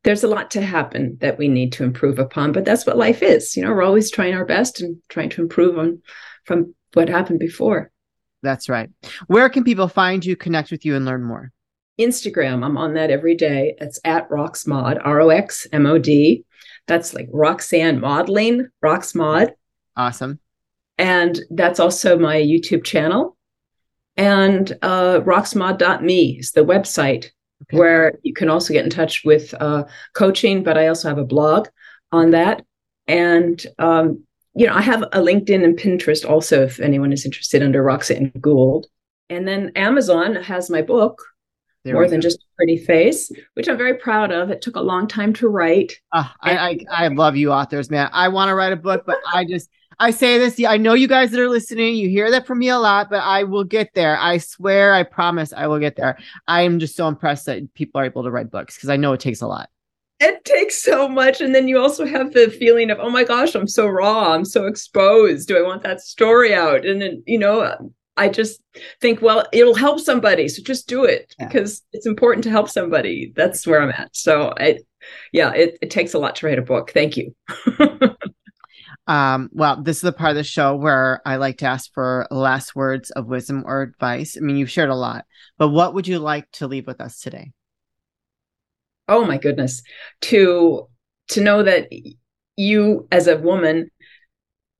there's 0.08 0.24
a 0.24 0.28
lot 0.28 0.50
to 0.50 0.62
happen 0.62 1.18
that 1.20 1.36
we 1.36 1.48
need 1.48 1.70
to 1.70 1.84
improve 1.84 2.18
upon, 2.18 2.50
but 2.50 2.64
that's 2.64 2.86
what 2.86 2.96
life 2.96 3.22
is. 3.22 3.54
You 3.54 3.62
know, 3.62 3.68
we're 3.68 3.82
always 3.82 4.10
trying 4.10 4.32
our 4.32 4.46
best 4.46 4.80
and 4.80 4.96
trying 5.10 5.28
to 5.28 5.42
improve 5.42 5.78
on 5.78 6.00
from 6.46 6.74
what 6.94 7.10
happened 7.10 7.40
before. 7.40 7.90
That's 8.42 8.70
right. 8.70 8.88
Where 9.26 9.50
can 9.50 9.64
people 9.64 9.86
find 9.86 10.24
you, 10.24 10.34
connect 10.34 10.70
with 10.70 10.86
you, 10.86 10.96
and 10.96 11.04
learn 11.04 11.24
more? 11.24 11.52
Instagram. 12.00 12.64
I'm 12.64 12.78
on 12.78 12.94
that 12.94 13.10
every 13.10 13.34
day. 13.34 13.74
It's 13.82 14.00
at 14.02 14.30
Roxmod, 14.30 14.98
R 15.04 15.20
O 15.20 15.28
X 15.28 15.66
M 15.74 15.84
O 15.84 15.98
D. 15.98 16.46
That's 16.86 17.12
like 17.12 17.28
Roxanne 17.30 18.00
modeling, 18.00 18.66
Roxmod. 18.82 19.50
Awesome. 19.94 20.38
And 20.96 21.38
that's 21.50 21.80
also 21.80 22.18
my 22.18 22.36
YouTube 22.36 22.82
channel. 22.82 23.36
And 24.16 24.72
uh, 24.80 25.20
roxmod.me 25.20 26.38
is 26.38 26.52
the 26.52 26.64
website 26.64 27.26
okay. 27.64 27.78
where 27.78 28.18
you 28.22 28.34
can 28.34 28.48
also 28.48 28.72
get 28.72 28.84
in 28.84 28.90
touch 28.90 29.24
with 29.24 29.54
uh, 29.60 29.84
coaching, 30.14 30.62
but 30.62 30.78
I 30.78 30.88
also 30.88 31.08
have 31.08 31.18
a 31.18 31.24
blog 31.24 31.68
on 32.12 32.30
that. 32.30 32.64
And, 33.06 33.64
um, 33.78 34.24
you 34.54 34.66
know, 34.66 34.74
I 34.74 34.80
have 34.80 35.02
a 35.02 35.18
LinkedIn 35.18 35.64
and 35.64 35.78
Pinterest 35.78 36.28
also, 36.28 36.64
if 36.64 36.80
anyone 36.80 37.12
is 37.12 37.24
interested 37.24 37.62
under 37.62 37.82
Roxanne 37.82 38.32
Gould. 38.40 38.86
And 39.30 39.46
then 39.46 39.72
Amazon 39.76 40.34
has 40.36 40.70
my 40.70 40.82
book, 40.82 41.22
there 41.84 41.94
More 41.94 42.08
Than 42.08 42.20
Just 42.20 42.38
a 42.38 42.46
Pretty 42.56 42.78
Face, 42.78 43.30
which 43.54 43.68
I'm 43.68 43.76
very 43.76 43.94
proud 43.94 44.32
of. 44.32 44.50
It 44.50 44.62
took 44.62 44.76
a 44.76 44.80
long 44.80 45.06
time 45.06 45.32
to 45.34 45.48
write. 45.48 45.92
Uh, 46.12 46.28
I, 46.40 46.56
I, 46.56 46.78
I 46.90 47.08
love 47.08 47.36
you 47.36 47.52
authors, 47.52 47.90
man. 47.90 48.10
I 48.12 48.28
want 48.28 48.48
to 48.48 48.54
write 48.54 48.72
a 48.72 48.76
book, 48.76 49.04
but 49.06 49.18
I 49.32 49.44
just, 49.44 49.68
I 50.00 50.10
say 50.12 50.38
this, 50.38 50.62
I 50.64 50.76
know 50.76 50.94
you 50.94 51.08
guys 51.08 51.30
that 51.32 51.40
are 51.40 51.48
listening, 51.48 51.96
you 51.96 52.08
hear 52.08 52.30
that 52.30 52.46
from 52.46 52.60
me 52.60 52.68
a 52.68 52.78
lot, 52.78 53.10
but 53.10 53.22
I 53.22 53.42
will 53.42 53.64
get 53.64 53.94
there. 53.94 54.16
I 54.18 54.38
swear, 54.38 54.94
I 54.94 55.02
promise 55.02 55.52
I 55.52 55.66
will 55.66 55.80
get 55.80 55.96
there. 55.96 56.18
I 56.46 56.62
am 56.62 56.78
just 56.78 56.94
so 56.94 57.08
impressed 57.08 57.46
that 57.46 57.74
people 57.74 58.00
are 58.00 58.04
able 58.04 58.22
to 58.22 58.30
write 58.30 58.50
books 58.50 58.76
because 58.76 58.90
I 58.90 58.96
know 58.96 59.12
it 59.12 59.20
takes 59.20 59.40
a 59.40 59.48
lot. 59.48 59.70
It 60.20 60.44
takes 60.44 60.82
so 60.82 61.08
much. 61.08 61.40
And 61.40 61.54
then 61.54 61.68
you 61.68 61.80
also 61.80 62.04
have 62.06 62.32
the 62.32 62.48
feeling 62.48 62.90
of, 62.90 62.98
oh 63.00 63.10
my 63.10 63.24
gosh, 63.24 63.54
I'm 63.54 63.68
so 63.68 63.86
raw. 63.88 64.34
I'm 64.34 64.44
so 64.44 64.66
exposed. 64.66 65.48
Do 65.48 65.56
I 65.56 65.62
want 65.62 65.82
that 65.82 66.00
story 66.00 66.54
out? 66.54 66.84
And 66.86 67.00
then, 67.02 67.22
you 67.26 67.38
know, 67.38 67.92
I 68.16 68.28
just 68.28 68.60
think, 69.00 69.22
well, 69.22 69.46
it'll 69.52 69.74
help 69.74 70.00
somebody. 70.00 70.48
So 70.48 70.62
just 70.62 70.88
do 70.88 71.04
it 71.04 71.34
yeah. 71.38 71.46
because 71.46 71.82
it's 71.92 72.06
important 72.06 72.44
to 72.44 72.50
help 72.50 72.68
somebody. 72.68 73.32
That's 73.34 73.66
where 73.66 73.80
I'm 73.80 73.90
at. 73.90 74.14
So 74.14 74.52
I, 74.58 74.80
yeah, 75.32 75.52
it, 75.54 75.78
it 75.80 75.90
takes 75.90 76.14
a 76.14 76.18
lot 76.18 76.36
to 76.36 76.46
write 76.46 76.58
a 76.58 76.62
book. 76.62 76.90
Thank 76.92 77.16
you. 77.16 77.34
Um, 79.08 79.48
well, 79.52 79.82
this 79.82 79.96
is 79.96 80.02
the 80.02 80.12
part 80.12 80.30
of 80.30 80.36
the 80.36 80.44
show 80.44 80.76
where 80.76 81.22
I 81.24 81.36
like 81.36 81.58
to 81.58 81.66
ask 81.66 81.90
for 81.94 82.28
last 82.30 82.76
words 82.76 83.10
of 83.12 83.26
wisdom 83.26 83.64
or 83.66 83.80
advice. 83.80 84.36
I 84.36 84.40
mean, 84.40 84.58
you've 84.58 84.70
shared 84.70 84.90
a 84.90 84.94
lot, 84.94 85.24
but 85.56 85.70
what 85.70 85.94
would 85.94 86.06
you 86.06 86.18
like 86.18 86.48
to 86.52 86.68
leave 86.68 86.86
with 86.86 87.00
us 87.00 87.18
today? 87.18 87.52
Oh 89.08 89.24
my 89.24 89.38
goodness. 89.38 89.82
To 90.22 90.88
to 91.28 91.40
know 91.40 91.62
that 91.62 91.88
you 92.56 93.08
as 93.10 93.26
a 93.28 93.38
woman 93.38 93.90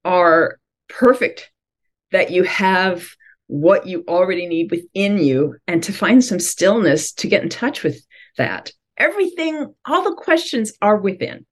are 0.05 0.59
perfect, 0.89 1.51
that 2.13 2.31
you 2.31 2.43
have 2.43 3.09
what 3.47 3.87
you 3.87 4.05
already 4.09 4.47
need 4.47 4.71
within 4.71 5.17
you, 5.17 5.57
and 5.67 5.83
to 5.85 5.93
find 5.93 6.23
some 6.23 6.39
stillness 6.39 7.13
to 7.13 7.29
get 7.29 7.43
in 7.43 7.49
touch 7.49 7.83
with 7.83 7.99
that. 8.37 8.73
Everything, 8.99 9.75
all 9.87 10.03
the 10.03 10.17
questions 10.17 10.73
are 10.83 10.99
within. 10.99 11.47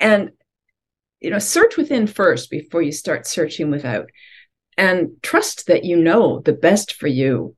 And 0.00 0.30
you 1.22 1.30
know 1.30 1.38
search 1.38 1.76
within 1.76 2.06
first 2.06 2.50
before 2.50 2.82
you 2.82 2.92
start 2.92 3.26
searching 3.26 3.70
without. 3.70 4.10
And 4.76 5.10
trust 5.22 5.66
that 5.66 5.84
you 5.84 5.96
know 5.96 6.40
the 6.40 6.52
best 6.52 6.94
for 6.94 7.06
you. 7.06 7.56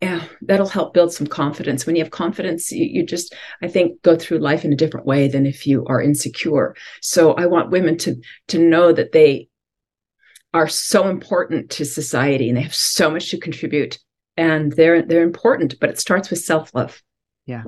Yeah 0.00 0.24
that'll 0.42 0.68
help 0.68 0.94
build 0.94 1.12
some 1.12 1.26
confidence. 1.26 1.86
When 1.86 1.94
you 1.94 2.02
have 2.02 2.10
confidence 2.10 2.72
you, 2.72 2.84
you, 2.84 3.06
just 3.06 3.34
i 3.62 3.68
think 3.68 4.02
go 4.02 4.16
through 4.16 4.38
life 4.38 4.64
in 4.64 4.72
a 4.72 4.76
different 4.76 5.06
way 5.06 5.28
than 5.28 5.46
if 5.46 5.66
you 5.66 5.84
are 5.86 6.02
insecure. 6.02 6.74
So 7.00 7.32
i 7.34 7.46
want 7.46 7.70
women 7.70 7.96
to 7.98 8.16
to 8.48 8.58
know 8.58 8.92
that 8.92 9.12
they 9.12 9.48
are 10.52 10.68
so 10.68 11.08
important 11.08 11.70
to 11.70 11.84
society 11.84 12.48
and 12.48 12.56
they 12.56 12.62
have 12.62 12.74
so 12.74 13.08
much 13.08 13.30
to 13.30 13.38
contribute 13.38 13.98
and 14.36 14.72
they're 14.72 15.02
they're 15.02 15.22
important 15.22 15.74
but 15.80 15.90
it 15.90 16.00
starts 16.00 16.30
with 16.30 16.40
self-love. 16.40 17.00
Yeah. 17.46 17.62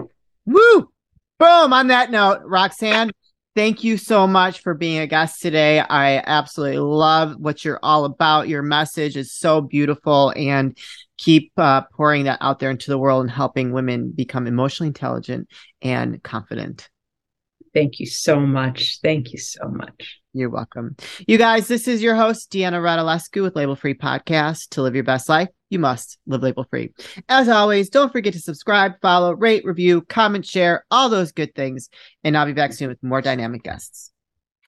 Woo! 0.47 0.91
Boom 1.39 1.73
on 1.73 1.89
that 1.89 2.11
note 2.11 2.41
roxanne 2.45 3.11
Thank 3.55 3.85
you 3.85 3.99
so 3.99 4.27
much 4.27 4.61
for 4.61 4.73
being 4.73 4.99
a 4.99 5.07
guest 5.07 5.43
today. 5.43 5.81
I 5.81 6.23
absolutely 6.25 6.79
love 6.79 7.37
what 7.37 7.65
you're 7.65 7.79
all 7.83 8.07
about. 8.07 8.49
Your 8.49 8.63
message 8.63 9.15
is 9.15 9.31
so 9.31 9.61
beautiful 9.61 10.33
and 10.35 10.77
keep 11.19 11.53
uh, 11.59 11.83
pouring 11.93 12.25
that 12.25 12.39
out 12.41 12.61
there 12.61 12.71
into 12.71 12.91
the 12.91 12.97
world 12.97 13.23
and 13.23 13.31
helping 13.31 13.73
women 13.73 14.11
become 14.11 14.47
emotionally 14.47 14.89
intelligent 14.89 15.49
and 15.83 16.23
confident. 16.23 16.89
Thank 17.75 18.01
you 18.01 18.07
so 18.07 18.41
much. 18.41 19.01
Thank 19.03 19.33
you 19.33 19.39
so 19.39 19.69
much. 19.69 20.21
You're 20.33 20.51
welcome. 20.51 20.97
You 21.27 21.37
guys, 21.37 21.69
this 21.69 21.87
is 21.89 22.03
your 22.03 22.15
host, 22.15 22.51
Deanna 22.51 22.81
Radulescu 22.81 23.43
with 23.43 23.55
Label 23.55 23.77
Free 23.77 23.95
Podcast. 23.95 24.71
To 24.71 24.83
live 24.83 24.95
your 24.95 25.05
best 25.05 25.29
life, 25.29 25.49
you 25.73 25.79
must 25.79 26.19
live 26.27 26.43
label 26.43 26.65
free. 26.71 26.93
As 27.29 27.49
always, 27.49 27.89
don't 27.89 28.13
forget 28.13 28.35
to 28.35 28.39
subscribe, 28.39 28.93
follow, 29.01 29.33
rate, 29.33 29.65
review, 29.65 30.03
comment, 30.03 30.47
share, 30.47 30.85
all 30.91 31.09
those 31.09 31.33
good 31.33 31.55
things. 31.55 31.89
And 32.23 32.37
I'll 32.37 32.47
be 32.47 32.53
back 32.53 32.73
soon 32.73 32.89
with 32.89 33.03
more 33.03 33.23
dynamic 33.23 33.63
guests. 33.63 34.12